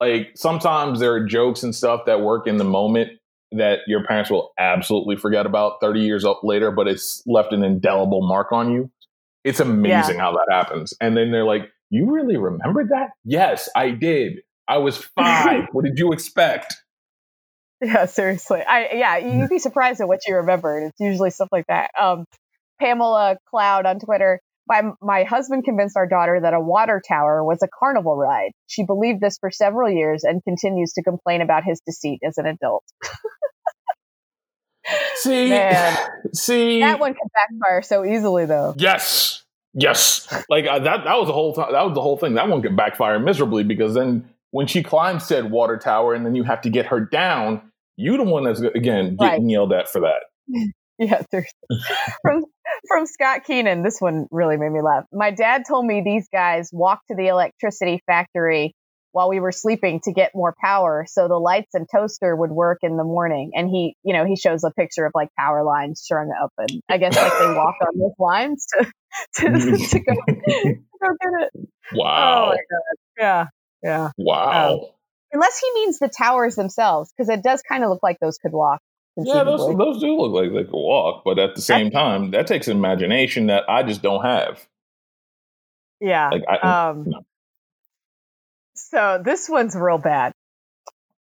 [0.00, 3.10] like sometimes there are jokes and stuff that work in the moment
[3.52, 8.26] that your parents will absolutely forget about 30 years later but it's left an indelible
[8.26, 8.90] mark on you
[9.44, 13.90] it's amazing how that happens and then they're like you really remembered that yes i
[13.90, 16.74] did i was five what did you expect
[17.80, 18.62] Yeah, seriously.
[18.66, 20.84] I yeah, you'd be surprised at what you remembered.
[20.84, 21.90] It's usually stuff like that.
[22.00, 22.24] Um,
[22.80, 24.40] Pamela Cloud on Twitter.
[24.68, 28.50] My my husband convinced our daughter that a water tower was a carnival ride.
[28.66, 32.46] She believed this for several years and continues to complain about his deceit as an
[32.46, 32.84] adult.
[35.16, 35.96] See, Man.
[36.32, 38.74] see, that one can backfire so easily, though.
[38.76, 39.42] Yes,
[39.74, 40.28] yes.
[40.48, 41.04] Like uh, that.
[41.04, 41.54] That was the whole.
[41.54, 42.34] T- that was the whole thing.
[42.34, 46.34] That one could backfire miserably because then when she climbs said water tower and then
[46.36, 47.62] you have to get her down,
[47.96, 49.42] you the one that's again getting Right.
[49.42, 50.22] yelled at for that.
[50.98, 51.20] Yeah,
[52.22, 52.44] from
[52.88, 55.04] from Scott Keenan, this one really made me laugh.
[55.12, 58.74] My dad told me these guys walked to the electricity factory
[59.12, 62.78] while we were sleeping to get more power, so the lights and toaster would work
[62.82, 63.52] in the morning.
[63.54, 66.82] And he, you know, he shows a picture of like power lines strung up, and
[66.88, 68.84] I guess like they walk on those lines to
[69.36, 69.42] to,
[69.90, 71.52] to go to go get it.
[71.56, 72.96] Oh Wow, god!
[73.18, 73.46] Yeah,
[73.82, 74.10] yeah.
[74.18, 74.72] wow.
[74.72, 74.80] Um,
[75.32, 78.52] unless he means the towers themselves, because it does kind of look like those could
[78.52, 78.80] walk.
[79.18, 82.46] Yeah, those those do look like they could walk, but at the same time, that
[82.46, 84.66] takes imagination that I just don't have.
[86.00, 86.30] yeah.
[86.30, 87.20] Like I, Um, no.
[88.74, 90.32] So this one's real bad.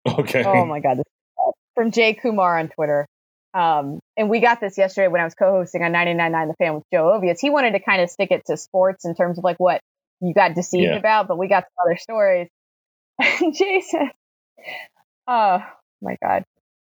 [0.05, 1.05] okay, Oh my god, this
[1.47, 3.07] is from Jay Kumar on Twitter.
[3.53, 6.83] Um, and we got this yesterday when I was co-hosting on 99.9 The Fan with
[6.91, 7.39] Joe Ovies.
[7.39, 9.79] He wanted to kind of stick it to sports in terms of like what
[10.19, 10.97] you got deceived Yeah.
[10.97, 12.49] about, but we got some other stories.
[13.53, 14.09] Jay says,
[15.27, 15.59] "Oh
[16.01, 16.43] my god,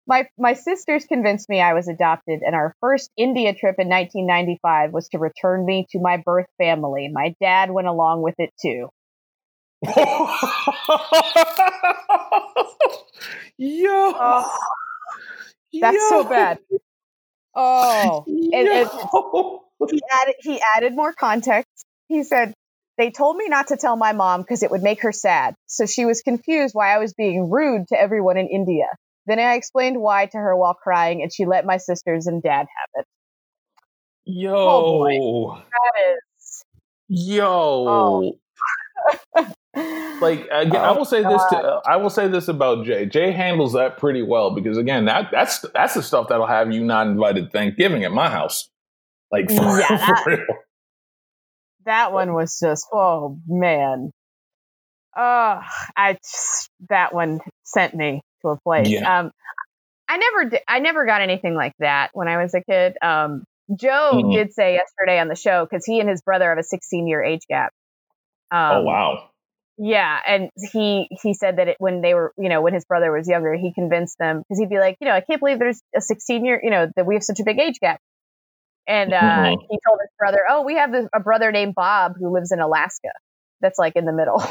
[0.08, 4.92] my my sisters convinced me I was adopted, and our first India trip in 1995
[4.94, 7.10] was to return me to my birth family.
[7.12, 8.90] My dad went along with it too."
[13.58, 14.58] Yo, Oh,
[15.82, 16.60] that's so bad.
[17.56, 21.86] Oh, it- it- he added he added more context.
[22.08, 22.54] He said
[22.98, 25.56] they told me not to tell my mom because it would make her sad.
[25.68, 28.88] So she was confused why I was being rude to everyone in India.
[29.28, 32.60] Then I explained why to her while crying, and she let my sisters and dad
[32.60, 33.06] have it.
[34.30, 36.64] Oh yo, Oh, That is
[37.08, 38.34] yo.
[40.20, 41.44] Like again, I Oh, will say this.
[41.52, 43.06] To, uh, I will say this about Jay.
[43.06, 46.84] Jay handles that pretty well because again, that that's that's the stuff that'll have you
[46.84, 48.68] not invited Thanksgiving at my house.
[49.32, 50.46] Like for, Yeah, that- for real.
[51.86, 54.10] that one was just oh man.
[55.16, 55.60] Oh,
[55.96, 58.94] I just, that one sent me to a place.
[58.94, 59.08] Yeah.
[59.08, 59.32] Um,
[60.10, 62.96] I never I never got anything like that when I was a kid.
[63.02, 63.44] Um,
[63.76, 64.32] Joe Mhm.
[64.32, 67.24] did say yesterday on the show because he and his brother have a 16 year
[67.24, 67.74] age gap.
[68.52, 69.30] Um, oh wow.
[69.78, 73.12] Yeah, and he he said that it, when they were, you know, when his brother
[73.12, 75.82] was younger, he convinced them because he'd be like, you know, I can't believe there's
[75.96, 78.00] a 16 year, you know, that we have such a big age gap.
[78.88, 79.68] And uh, Mhm.
[79.70, 82.60] he told his brother, "Oh, we have this, a brother named Bob who lives in
[82.60, 83.10] Alaska.
[83.62, 84.42] That's like in the middle."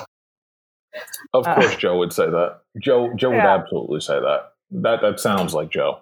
[1.35, 2.61] Of Uh, course, Joe would say that.
[2.81, 4.53] Joe Joe would absolutely say that.
[4.71, 6.01] That that sounds like Joe.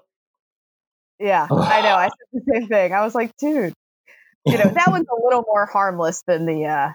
[1.19, 1.95] yeah, I know.
[1.95, 2.93] I said the same thing.
[2.93, 3.73] I was like, dude,
[4.47, 6.65] you know, that one's a little more harmless than the.
[6.67, 6.93] uh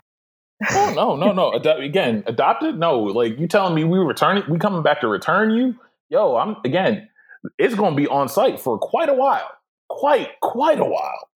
[0.72, 1.52] Oh no, no, no.
[1.54, 2.78] Ado- again, adopted?
[2.78, 3.00] No.
[3.02, 4.43] Like you telling me we returning?
[4.50, 5.76] We coming back to return you?
[6.10, 7.10] Yo, I'm again.
[7.58, 9.50] It's going to be on site for quite a while.
[9.88, 11.30] Quite, quite a while.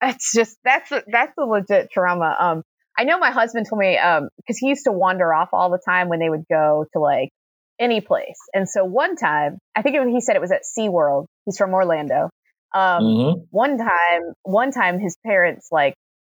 [0.00, 2.36] That's just that's a, that's a legit trauma.
[2.38, 2.62] Um,
[2.98, 5.80] I know my husband told me um because he used to wander off all the
[5.84, 7.30] time when they would go to like
[7.78, 11.26] any place, and so one time I think it, he said it was at SeaWorld.
[11.44, 12.30] He's from Orlando.
[12.74, 13.46] Um, Mhm.
[13.50, 15.94] one time, one time his parents like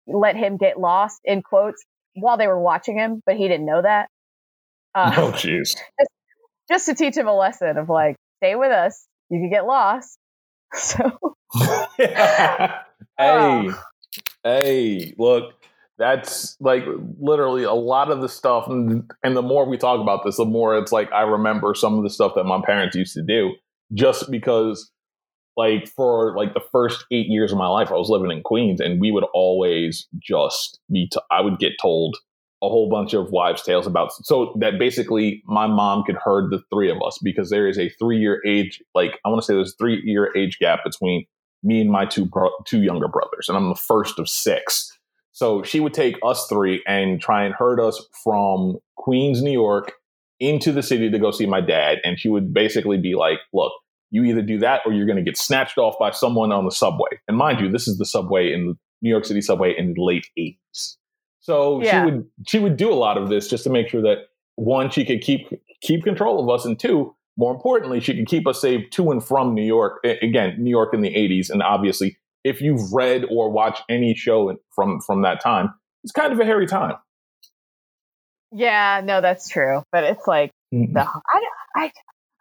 [0.07, 1.83] let him get lost in quotes
[2.15, 4.07] while they were watching him, but he didn't know that.
[4.95, 5.75] Uh, Oh, jeez.
[6.69, 9.05] just to teach him a lesson of like, stay with us.
[9.29, 10.17] You could get lost.
[10.75, 11.19] So
[13.17, 13.69] hey,
[14.43, 15.53] hey, look,
[15.97, 16.83] that's like
[17.19, 18.67] literally a lot of the stuff.
[18.67, 22.03] And, the more we talk about this, the more it's like I remember some of
[22.03, 23.53] the stuff that my parents used to do
[23.93, 24.91] just because,
[25.55, 28.79] like, for like the first eight years of my life, I was living in Queens
[28.79, 32.17] and we would always just be, t- I would get told
[32.63, 36.59] a whole bunch of wives' tales about so that basically my mom could herd the
[36.73, 39.53] three of us because there is a three year age like I want to say
[39.53, 41.27] there's three year age gap between
[41.63, 44.96] me and my two bro- two younger brothers, and I'm the first of six.
[45.37, 49.93] So she would take us three and try and herd us from Queens, New York,
[50.39, 53.71] into the city to go see my dad, and she would basically be like, "Look,
[54.09, 56.71] you either do that or you're going to get snatched off by someone on the
[56.71, 60.03] subway." And mind you, this is the subway in New York City subway in the
[60.03, 60.97] late '80s.
[61.39, 61.99] So Yeah.
[61.99, 64.89] she would she would do a lot of this just to make sure that one
[64.89, 65.49] she could keep
[65.81, 69.23] keep control of us, and two, more importantly, she could keep us safe to and
[69.23, 70.03] from New York.
[70.03, 74.55] Again, New York in the '80s, and obviously, if you've read or watched any show
[74.75, 75.73] from from that time,
[76.03, 76.95] it's kind of a hairy time.
[78.51, 79.83] yeah, no, that's true.
[79.91, 81.41] But it's like the I
[81.75, 81.91] I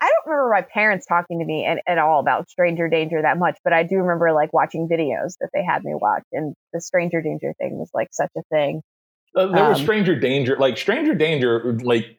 [0.01, 3.39] I don't remember my parents talking to me at, at all about stranger danger that
[3.39, 6.81] much, but I do remember like watching videos that they had me watch, and the
[6.81, 8.83] stranger danger thing was like such a thing.
[9.35, 12.19] Uh, there was Um, Stranger Danger, like Stranger Danger, like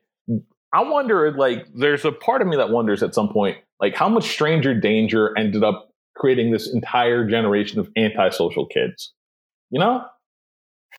[0.73, 4.09] I wonder, like there's a part of me that wonders at some point, like how
[4.09, 5.86] much Stranger Danger ended up
[6.17, 9.13] creating this entire generation of antisocial kids.
[9.69, 10.05] You know?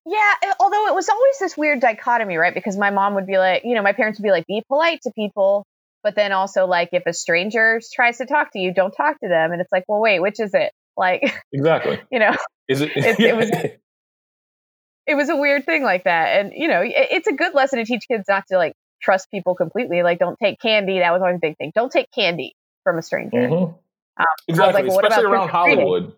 [0.07, 2.55] Yeah, although it was always this weird dichotomy, right?
[2.55, 5.01] Because my mom would be like, you know, my parents would be like, be polite
[5.03, 5.67] to people,
[6.03, 9.29] but then also like if a stranger tries to talk to you, don't talk to
[9.29, 9.53] them.
[9.53, 10.73] And it's like, well, wait, which is it?
[10.97, 12.35] Like exactly, you know,
[12.69, 12.91] is it?
[12.97, 13.51] it, it was
[15.07, 17.79] it was a weird thing like that, and you know, it, it's a good lesson
[17.79, 20.03] to teach kids not to like trust people completely.
[20.03, 20.99] Like, don't take candy.
[20.99, 21.73] That was always a big thing.
[21.75, 23.39] Don't take candy from a stranger.
[23.39, 23.77] Mm-hmm.
[24.19, 26.13] Um, exactly, like, well, especially around Hollywood.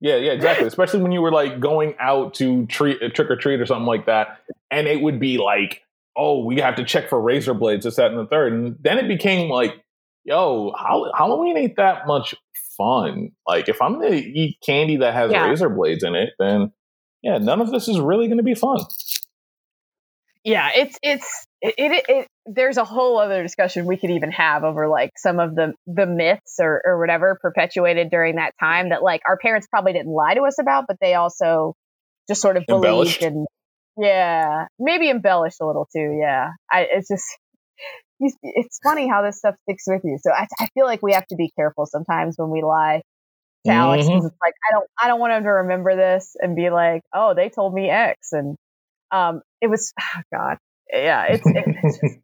[0.00, 0.66] Yeah, yeah, exactly.
[0.68, 3.86] Especially when you were like going out to treat uh, trick or treat or something
[3.86, 4.38] like that,
[4.70, 5.82] and it would be like,
[6.16, 8.98] oh, we have to check for razor blades, this, that, and the third, and then
[8.98, 9.82] it became like,
[10.24, 10.72] yo,
[11.16, 12.34] Halloween ain't that much
[12.76, 13.32] fun.
[13.46, 15.48] Like, if I'm gonna eat candy that has yeah.
[15.48, 16.72] razor blades in it, then
[17.22, 18.80] yeah, none of this is really going to be fun.
[20.44, 24.64] Yeah, it's it's it, it, it, there's a whole other discussion we could even have
[24.64, 29.02] over like some of the the myths or or whatever perpetuated during that time that
[29.02, 31.74] like our parents probably didn't lie to us about but they also
[32.28, 33.46] just sort of believed and
[33.98, 36.50] yeah maybe embellished a little too yeah.
[36.70, 37.24] I, it's just
[38.42, 40.18] it's funny how this stuff sticks with you.
[40.20, 43.02] So I, I feel like we have to be careful sometimes when we lie
[43.64, 43.78] to mm-hmm.
[43.78, 46.70] alex because it's like i don't i don't want him to remember this and be
[46.70, 48.56] like oh they told me x and
[49.10, 50.58] um it was oh god.
[50.92, 52.18] Yeah, it's, it's just,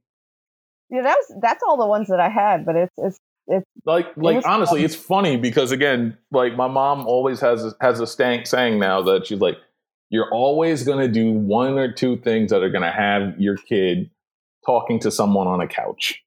[0.94, 3.18] yeah, that's that's all the ones that I had, but it's it's
[3.48, 4.84] it's like like it honestly, fun.
[4.84, 9.02] it's funny because again, like my mom always has a, has a stank saying now
[9.02, 9.56] that she's like,
[10.10, 13.56] you're always going to do one or two things that are going to have your
[13.56, 14.08] kid
[14.64, 16.22] talking to someone on a couch,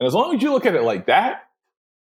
[0.00, 1.44] and as long as you look at it like that,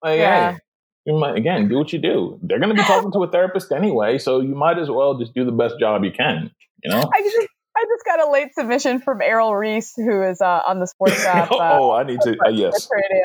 [0.03, 0.53] like, yeah.
[0.53, 0.57] hey,
[1.05, 2.39] you might again do what you do.
[2.41, 5.35] They're going to be talking to a therapist anyway, so you might as well just
[5.35, 6.49] do the best job you can.
[6.83, 7.03] You know.
[7.13, 7.47] I just
[7.77, 11.25] I just got a late submission from Errol Reese, who is uh, on the sports
[11.25, 11.51] app.
[11.51, 12.37] Uh, oh, I need to.
[12.45, 12.87] Uh, yes.
[12.89, 13.23] Radio.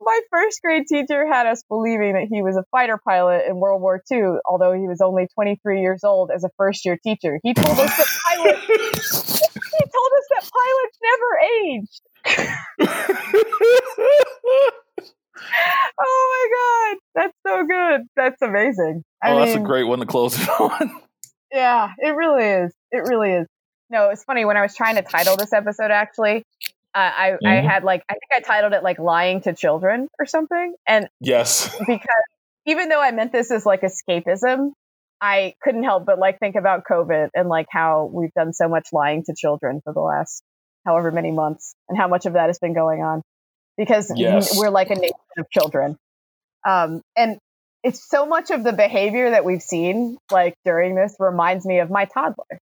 [0.00, 3.80] My first grade teacher had us believing that he was a fighter pilot in World
[3.80, 7.38] War II, although he was only 23 years old as a first year teacher.
[7.44, 8.66] He told us that pilots.
[8.66, 11.38] he told us that pilots never
[11.70, 12.00] aged.
[16.00, 18.00] oh my god, that's so good.
[18.16, 19.04] That's amazing.
[19.22, 21.00] I oh, mean, that's a great one to close it on.
[21.52, 22.74] Yeah, it really is.
[22.90, 23.46] It really is.
[23.90, 25.90] No, it's funny when I was trying to title this episode.
[25.90, 26.42] Actually,
[26.94, 27.46] uh, I mm-hmm.
[27.46, 30.74] I had like I think I titled it like "Lying to Children" or something.
[30.86, 32.24] And yes, because
[32.66, 34.72] even though I meant this as like escapism,
[35.20, 38.88] I couldn't help but like think about COVID and like how we've done so much
[38.92, 40.42] lying to children for the last
[40.84, 43.22] however many months, and how much of that has been going on
[43.76, 44.58] because yes.
[44.58, 45.96] we're like a nation of children.
[46.66, 47.38] Um, and
[47.84, 51.90] it's so much of the behavior that we've seen like during this reminds me of
[51.90, 52.58] my toddler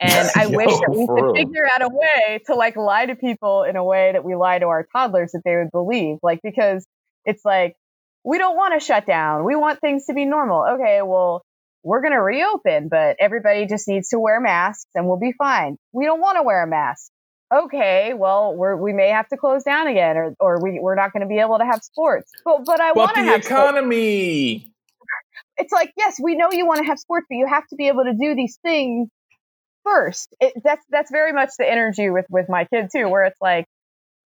[0.00, 1.34] and I Yo, wish that we could real.
[1.34, 4.58] figure out a way to like lie to people in a way that we lie
[4.58, 6.18] to our toddlers that they would believe.
[6.22, 6.86] Like, because
[7.24, 7.76] it's like,
[8.24, 9.44] we don't want to shut down.
[9.44, 10.64] We want things to be normal.
[10.74, 11.42] Okay, well,
[11.82, 15.76] we're going to reopen, but everybody just needs to wear masks and we'll be fine.
[15.92, 17.10] We don't want to wear a mask.
[17.54, 21.12] Okay, well, we're, we may have to close down again or, or we, we're not
[21.12, 22.30] going to be able to have sports.
[22.44, 24.58] But, but I want to have economy.
[24.58, 24.74] Sports.
[25.56, 27.88] It's like, yes, we know you want to have sports, but you have to be
[27.88, 29.08] able to do these things
[29.88, 30.34] first.
[30.40, 33.66] It, that's that's very much the energy with with my kid too, where it's like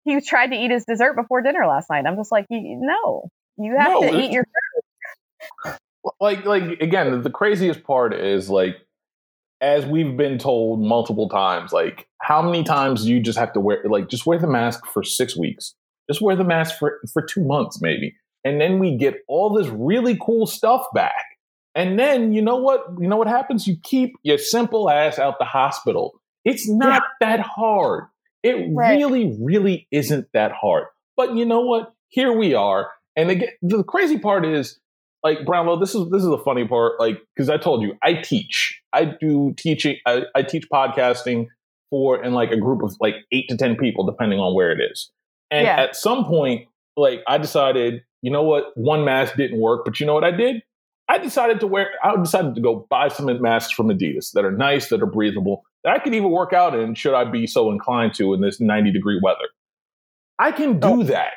[0.06, 2.06] he tried to eat his dessert before dinner last night.
[2.06, 5.78] I'm just like, no, you have no, to eat your food.
[6.20, 8.78] Like like again, the craziest part is like
[9.60, 13.60] as we've been told multiple times, like how many times do you just have to
[13.60, 15.74] wear like just wear the mask for six weeks,
[16.10, 19.68] just wear the mask for for two months maybe, and then we get all this
[19.68, 21.26] really cool stuff back
[21.78, 22.86] and then you know what?
[23.00, 23.68] You know what happens?
[23.68, 26.20] You keep your simple ass out the hospital.
[26.44, 27.28] It's not yeah.
[27.38, 28.06] that hard.
[28.42, 28.98] It right.
[28.98, 30.86] really, really isn't that hard.
[31.16, 31.94] But you know what?
[32.10, 32.90] Here we are.
[33.16, 34.80] And again, the crazy part is,
[35.24, 37.00] like Brownlow, this is this is the funny part.
[37.00, 38.82] Like, because I told you, I teach.
[38.92, 39.98] I do teaching.
[40.08, 41.46] I, I teach podcasting
[41.92, 44.80] for in like a group of like eight to ten people, depending on where it
[44.92, 45.12] is.
[45.52, 45.80] And yeah.
[45.80, 50.08] at some point, like I decided, you know what, one mask didn't work, but you
[50.08, 50.64] know what I did?
[51.10, 54.52] I decided to wear, I decided to go buy some masks from Adidas that are
[54.52, 57.72] nice, that are breathable, that I could even work out in should I be so
[57.72, 59.48] inclined to in this 90 degree weather.
[60.38, 61.04] I can do oh.
[61.04, 61.34] that.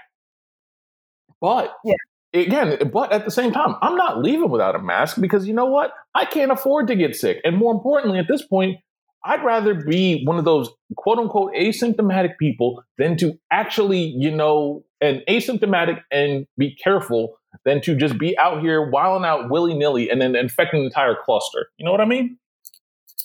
[1.40, 1.94] But yeah.
[2.34, 5.66] again, but at the same time, I'm not leaving without a mask because you know
[5.66, 5.92] what?
[6.14, 7.40] I can't afford to get sick.
[7.44, 8.78] And more importantly, at this point,
[9.24, 14.84] I'd rather be one of those quote unquote asymptomatic people than to actually, you know,
[15.00, 20.10] and asymptomatic and be careful than to just be out here wilding out willy nilly
[20.10, 21.68] and then infecting the entire cluster.
[21.76, 22.38] You know what I mean?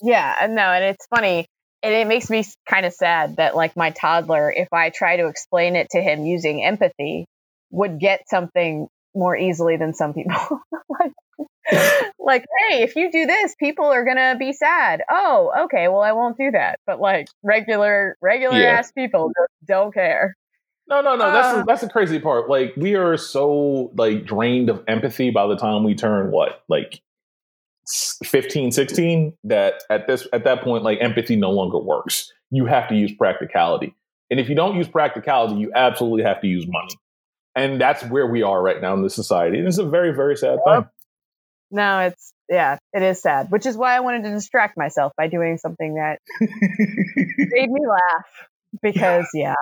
[0.01, 1.45] Yeah, no, and it's funny.
[1.83, 5.27] And it makes me kind of sad that, like, my toddler, if I try to
[5.27, 7.25] explain it to him using empathy,
[7.69, 10.35] would get something more easily than some people.
[10.89, 11.11] like,
[12.19, 15.01] like, hey, if you do this, people are gonna be sad.
[15.09, 16.79] Oh, okay, well I won't do that.
[16.85, 18.77] But like regular regular Yeah.
[18.77, 19.31] ass people
[19.65, 20.35] don't care.
[20.87, 21.31] No, no, no.
[21.31, 21.55] That's Uh.
[21.57, 22.49] the, that's the crazy part.
[22.49, 27.01] Like we are so like drained of empathy by the time we turn what like
[27.87, 32.31] s- 15, 16 that at this at that point like empathy no longer works.
[32.51, 33.95] You have to use practicality.
[34.29, 36.95] And if you don't use practicality, you absolutely have to use money.
[37.55, 39.57] And that's where we are right now in this society.
[39.59, 40.85] And it's a very, very sad thing.
[41.71, 43.49] No, it's yeah, it is sad.
[43.49, 48.47] Which is why I wanted to distract myself by doing something that made me laugh.
[48.81, 49.55] Because yeah.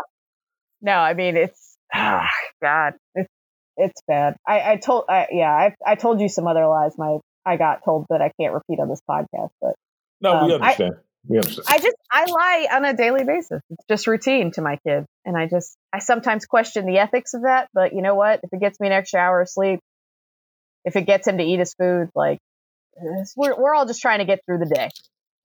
[0.83, 2.29] No, I mean it's ah,
[2.61, 3.29] God, it's
[3.77, 4.35] it's bad.
[4.47, 7.83] I, I told I yeah, I I told you some other lies my I got
[7.83, 9.73] told that I can't repeat on this podcast, but
[10.21, 10.95] no, we Um, I- understand.
[11.27, 11.65] we understand.
[11.69, 13.61] I just I lie on a daily basis.
[13.71, 17.41] It's just routine to my kids, and I just I sometimes question the ethics of
[17.43, 17.69] that.
[17.73, 18.41] But you know what?
[18.43, 19.79] If it gets me an extra hour of sleep,
[20.85, 22.37] if it gets him to eat his food, like
[23.35, 24.89] we're we're all just trying to get through the day,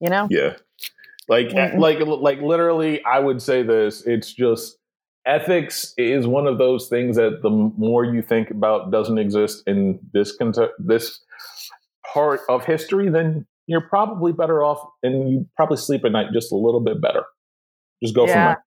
[0.00, 0.26] you know?
[0.30, 0.54] Yeah.
[1.28, 1.78] Like Mm-mm.
[1.78, 4.76] like like literally I would say this it's just
[5.28, 10.00] ethics is one of those things that the more you think about doesn't exist in
[10.12, 11.20] this cont- this
[12.12, 16.50] part of history then you're probably better off and you probably sleep at night just
[16.50, 17.24] a little bit better.
[18.02, 18.54] Just go Yeah.
[18.54, 18.62] from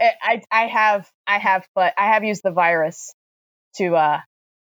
[0.00, 3.12] I I I have I have but I have used the virus
[3.76, 4.20] to uh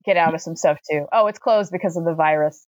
[0.03, 1.05] get out of some stuff too.
[1.13, 2.65] Oh, it's closed because of the virus.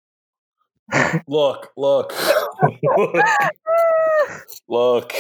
[0.91, 1.23] there.
[1.27, 2.13] Look, look.
[4.69, 5.13] look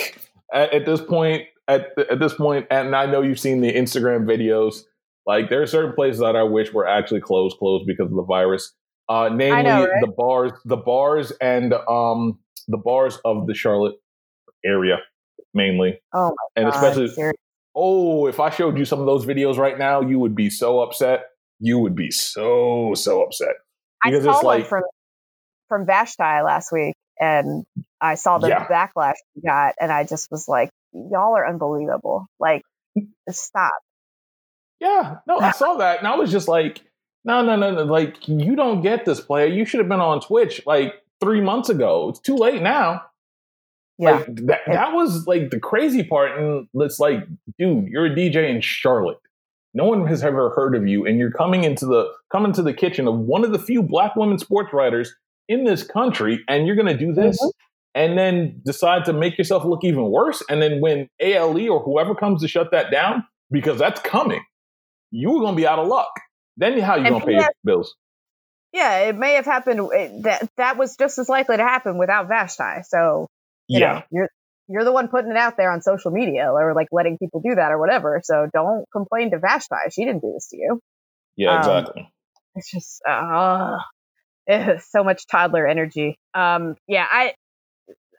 [0.53, 4.25] at, at this point at, at this point and i know you've seen the instagram
[4.25, 4.83] videos
[5.25, 8.23] like there are certain places that i wish were actually closed closed because of the
[8.23, 8.73] virus
[9.09, 10.01] uh namely know, right?
[10.01, 13.95] the bars the bars and um the bars of the charlotte
[14.65, 14.97] area
[15.53, 16.75] mainly oh and god!
[16.75, 17.37] especially seriously.
[17.75, 20.79] oh if i showed you some of those videos right now you would be so
[20.81, 21.25] upset
[21.59, 23.55] you would be so so upset
[24.03, 24.83] I because saw it's one like- from
[25.69, 27.65] from Vashti last week, and
[27.99, 28.65] I saw the Yeah.
[28.67, 32.27] backlash we got, and I just was like, "Y'all are unbelievable!
[32.39, 32.63] Like,
[33.29, 33.71] stop."
[34.79, 36.83] Yeah, no, I saw that, and I was just like,
[37.25, 39.47] no, no, no, no, like you don't get this player.
[39.47, 42.09] You should have been on Twitch like three months ago.
[42.09, 43.01] It's too late now.
[43.97, 47.27] Yeah, Like that, that was like the crazy part, and it's like,
[47.57, 49.17] dude, you're a DJ in Charlotte.
[49.73, 52.73] No one has ever heard of you, and you're coming into the coming to the
[52.73, 55.15] kitchen of one of the few Black women sports writers
[55.49, 57.51] in this country, and you're going to do this, Mhm.
[57.95, 60.43] And then decide to make yourself look even worse.
[60.49, 64.43] And then when ALE or whoever comes to shut that down, because that's coming,
[65.11, 66.09] you were going to be out of luck.
[66.57, 67.95] Then how you going to pay your bills?
[68.73, 69.89] yeah, it may have happened.
[69.93, 72.83] It, that that was just as likely to happen without Vashti.
[72.83, 73.27] So
[73.71, 74.29] you Yeah, know, you're
[74.67, 77.55] you're the one putting it out there on social media or like letting people do
[77.55, 78.21] that or whatever.
[78.23, 79.75] So don't complain to Vashti.
[79.91, 80.79] She didn't do this to you.
[81.35, 82.11] yeah, um, exactly.
[82.55, 83.77] it's just uh,
[84.79, 86.17] so much toddler energy.
[86.33, 87.33] Um, yeah, I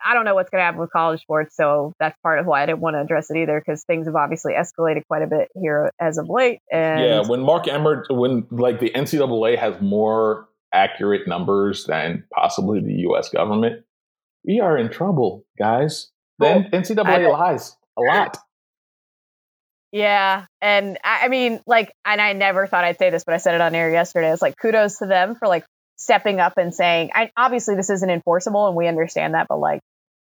[0.05, 2.62] I don't know what's going to happen with college sports, so that's part of why
[2.62, 5.49] I didn't want to address it either because things have obviously escalated quite a bit
[5.55, 6.61] here as of late.
[6.70, 12.80] And yeah, when Mark Emmert, when like the NCAA has more accurate numbers than possibly
[12.80, 13.28] the U.S.
[13.28, 13.84] government,
[14.46, 16.11] we are in trouble, guys.
[16.38, 18.38] The NCAA lies a lot.
[19.90, 23.38] yeah, and I, I mean, like, and I never thought I'd say this, but I
[23.38, 24.32] said it on air yesterday.
[24.32, 25.64] It's like kudos to them for like
[25.99, 29.80] stepping up and saying, I, obviously this isn't enforceable, and we understand that, but like,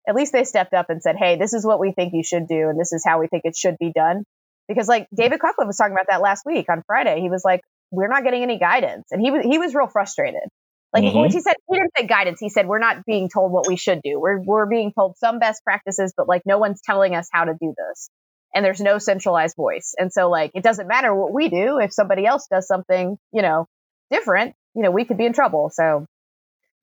[0.08, 2.48] at least they stepped up and said, hey, this is what we think you should
[2.48, 4.24] do, and this is how we think it should be done.
[4.68, 7.20] Because like David Cutcliffe was talking about that last week on Friday.
[7.20, 7.62] He was like,
[7.92, 10.48] we're not getting any guidance, and he was he was real frustrated.
[10.94, 11.22] Like Mhm.
[11.24, 12.40] which he said, he didn't say guidance.
[12.40, 14.20] He said we're not being told what we should do.
[14.20, 17.54] We're we're being told some best practices, but like no one's telling us how to
[17.60, 18.10] do this
[18.54, 19.96] and there's no centralized voice.
[19.98, 23.42] And so like it doesn't matter what we do if somebody else does something, you
[23.42, 23.66] know,
[24.12, 25.70] different, you know, we could be in trouble.
[25.74, 26.06] So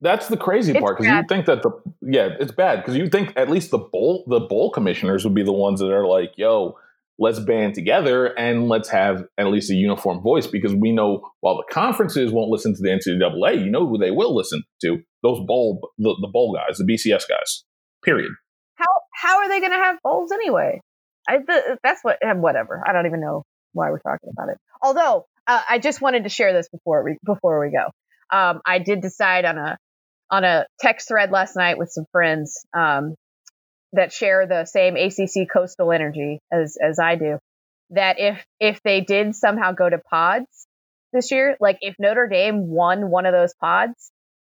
[0.00, 1.70] That's the crazy It's part because you think that the
[2.02, 5.42] yeah, it's bad because you think at least the bowl the bowl commissioners would be
[5.42, 6.76] the ones that are like, yo,
[7.18, 11.56] let's band together and let's have at least a uniform voice because we know while
[11.56, 15.38] the conferences won't listen to the NCAA, you know who they will listen to those
[15.46, 17.64] bowl the, the bowl guys, the BCS guys.
[18.02, 18.32] Period.
[18.76, 20.80] how how are they going to have bowls anyway?
[21.28, 22.82] I th- that's what whatever.
[22.86, 24.56] I don't even know why we're talking about it.
[24.82, 27.90] Although uh, I just wanted to share this before we before we go.
[28.36, 29.76] Um, I did decide on a
[30.30, 33.14] on a text thread last night with some friends um,
[33.92, 37.38] that share the same ACC coastal energy as as I do.
[37.90, 40.66] That if if they did somehow go to pods
[41.12, 44.12] this year, like if Notre Dame won one of those pods,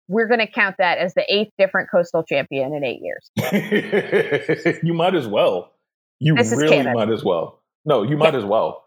[0.08, 4.78] we're going to count that as the eighth different coastal champion in eight years.
[4.82, 5.72] you might as well.
[6.18, 7.62] You This really might as well.
[7.84, 8.81] No, you might as well.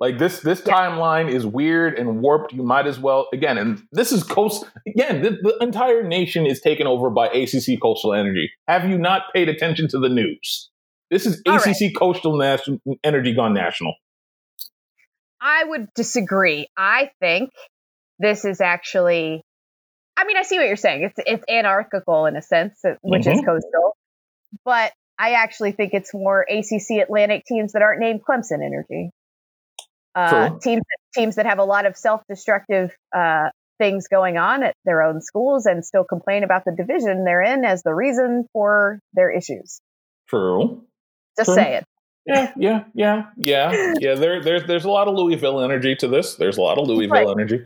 [0.00, 0.74] Like this, this Yeah.
[0.74, 2.52] timeline is weird and warped.
[2.52, 5.22] You might as well again, and this is coast again.
[5.22, 8.48] The, the entire nation is taken over by ACC Coastal Energy.
[8.68, 10.70] Have you not paid attention to the news?
[11.10, 13.94] This is All ACC Coastal National Energy gone national.
[15.40, 16.68] I would disagree.
[16.76, 17.50] I think
[18.18, 19.42] this is actually.
[20.16, 21.04] I mean, I see what you're saying.
[21.04, 23.46] It's it's anarchical in a sense, uh, which is Mhm.
[23.46, 23.96] coastal,
[24.64, 29.10] but I actually think it's more ACC Atlantic teams that aren't named Clemson Energy.
[30.18, 30.58] Uh, True.
[30.60, 30.82] teams
[31.14, 35.66] teams that have a lot of self-destructive uh, things going on at their own schools
[35.66, 39.80] and still complain about the division they're in as the reason for their issues.
[40.28, 40.82] True.
[41.36, 41.54] Just True.
[41.54, 41.84] say it.
[42.26, 44.14] Yeah, yeah, yeah, yeah, yeah.
[44.16, 46.34] There, there's, there's a lot of Louisville energy to this.
[46.34, 47.26] There's a lot of Louisville Right.
[47.28, 47.60] energy.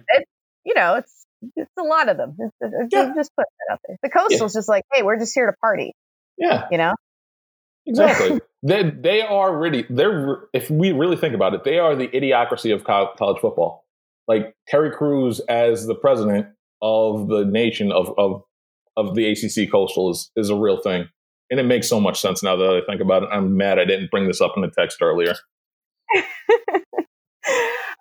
[0.65, 1.27] You know, it's
[1.57, 2.37] it's a lot of them.
[2.39, 3.13] It's, it's, Yeah.
[3.17, 3.97] Just put that out there.
[4.03, 5.95] The coastal's just like, hey, we're just here to party.
[6.39, 6.95] Yeah, You know.
[7.87, 8.41] Exactly.
[8.63, 9.87] they, they are really.
[9.89, 10.45] They're.
[10.53, 13.85] If we really think about it, they are the idiocracy of college football.
[14.29, 16.47] Like Terry Crews as the president
[16.81, 18.43] of the nation of of
[18.97, 21.09] of the ACC Coastal is is a real thing,
[21.51, 23.29] and it makes so much sense now that I think about it.
[23.33, 25.35] I'm mad I didn't bring this up in the text earlier.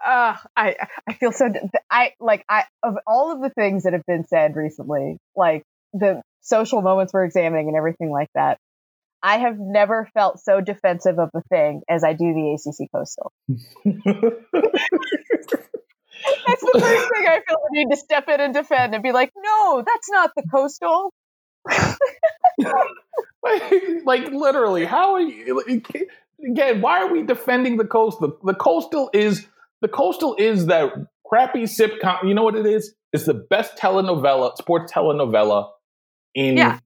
[0.06, 0.76] uh, I
[1.08, 1.50] I feel so.
[1.90, 5.64] I like I of all of the things that have been said recently, like
[5.94, 8.58] the social moments we're examining and everything like that.
[9.24, 13.32] I have never felt so defensive of a thing as I do the ACC Coastal.
[16.48, 19.12] That's the first thing I feel the need to step in and defend and be
[19.12, 21.12] like, no, that's not the Coastal.
[23.44, 23.64] like,
[24.06, 25.64] like literally, how are you?
[25.68, 26.12] like,
[26.48, 28.38] Again, why are we defending the coastal?
[28.44, 29.46] The coastal is
[29.82, 30.92] the coastal is that
[31.26, 32.28] crappy sitcom.
[32.28, 32.94] You know what it is?
[33.14, 35.70] It's the best telenovela, sports telenovela
[36.34, 36.80] in Yeah.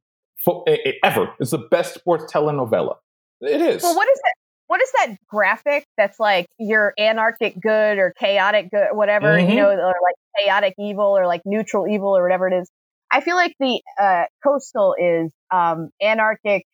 [1.03, 1.33] Ever.
[1.39, 2.95] It's the best sports telenovela.
[3.41, 3.83] It is.
[3.83, 4.33] Well, what is that?
[4.67, 9.49] What is that graphic that's like your anarchic good or chaotic good, whatever Mhm.
[9.49, 12.69] you know, or like chaotic evil or like neutral evil or whatever it is?
[13.11, 16.65] I feel like the uh, coastal is um, anarchic,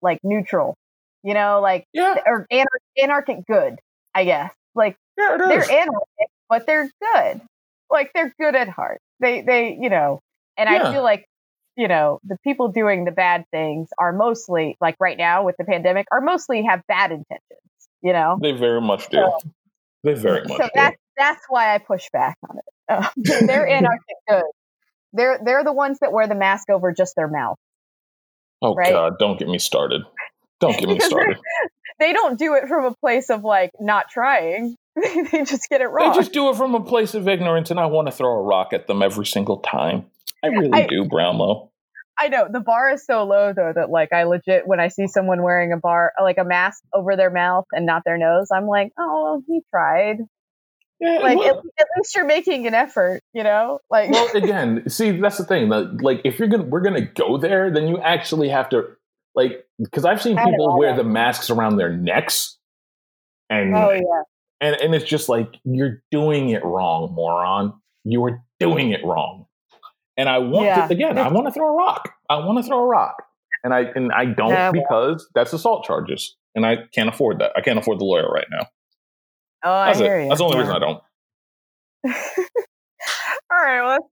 [0.00, 0.74] like neutral,
[1.22, 2.64] you know, like yeah, or anar-
[3.02, 3.78] anarchic good,
[4.14, 4.52] I guess.
[4.74, 7.42] Like yeah, they're anarchic, but they're good.
[7.90, 9.00] Like they're good at heart.
[9.20, 10.20] They they you know,
[10.56, 10.88] and Yeah.
[10.88, 11.26] I feel like
[11.76, 15.64] you know the people doing the bad things are mostly like right now with the
[15.64, 17.60] pandemic are mostly have bad intentions.
[18.02, 19.26] You know, They very much do.
[20.02, 20.70] They very much so do.
[20.74, 22.64] that's that's why I push back on it.
[22.86, 24.42] Um, they're anarchic good.
[25.14, 27.56] They're they're the ones that wear the mask over just their mouth.
[28.60, 28.92] oh right?
[28.92, 30.02] God, don't get me started.
[30.60, 31.38] Don't get me started.
[31.98, 34.76] They don't do it from a place of like not trying.
[34.96, 36.12] they just get it wrong.
[36.12, 38.42] They just do it from a place of ignorance, and I want to throw a
[38.42, 40.04] rock at them every single time.
[40.44, 41.70] I really I- do, Brownlow.
[42.16, 45.08] I know the bar is so low though that like I legit when I see
[45.08, 48.68] someone wearing a bar like a mask over their mouth and not their nose, I'm
[48.68, 50.18] like, oh, he tried.
[51.00, 53.80] Yeah, Like well- at, at least you're making an effort, you know?
[53.90, 57.36] Like well again see that's the thing that, like if you're gonna we're gonna go
[57.36, 58.84] there then you actually have to
[59.34, 62.58] like because i've seen people wear the masks around their necks
[63.50, 64.22] and oh yeah,
[64.60, 67.72] and and it's just like you're doing it wrong moron
[68.04, 69.43] you are doing it wrong
[70.16, 70.86] and i want Yeah.
[70.86, 73.22] to again i want to throw a rock i want to throw a rock
[73.62, 77.52] and i and i don't Yeah, because that's assault charges and i can't afford that
[77.56, 78.66] i can't afford the lawyer right now
[79.64, 80.28] oh I that's hear it you.
[80.28, 80.62] that's the only Yeah.
[80.62, 81.02] reason i don't
[83.50, 84.06] All right, well that's,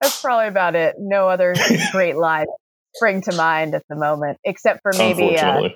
[0.00, 0.96] that's probably about it.
[0.98, 1.54] No other
[1.92, 2.48] great lines
[2.94, 5.68] spring to mind at the moment, except for maybe uh,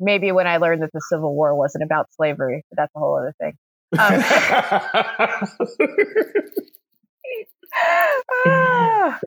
[0.00, 3.16] maybe when I learned that the Civil War wasn't about slavery, but that's a whole
[3.18, 3.56] other thing.
[3.98, 4.22] Um,
[8.46, 9.20] Ah,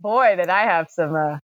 [0.00, 1.38] boy, did I have some uh,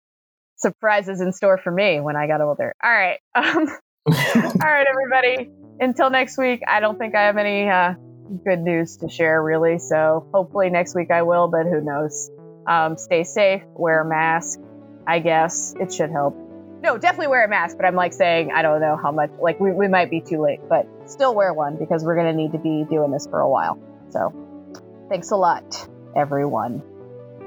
[0.57, 2.75] surprises in store for me when I got older.
[2.83, 3.19] All right.
[3.37, 3.69] Um,
[4.07, 5.51] all right, everybody.
[5.79, 7.95] Until next week, I don't think I have any uh,
[8.45, 9.79] good news to share, really.
[9.79, 12.31] So hopefully next week I will, but who knows?
[12.67, 14.59] Um, stay safe, wear a mask.
[15.07, 16.35] I guess it should help.
[16.83, 19.61] No, definitely wear a mask, but I'm like saying, I don't know how much, like,
[19.61, 22.53] we, we might be too late, but still wear one because we're going to need
[22.53, 23.79] to be doing this for a while.
[24.11, 24.33] So
[25.11, 26.83] thanks a lot, everyone.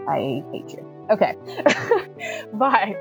[0.07, 1.07] I hate you.
[1.09, 1.35] Okay.
[2.53, 2.95] Bye.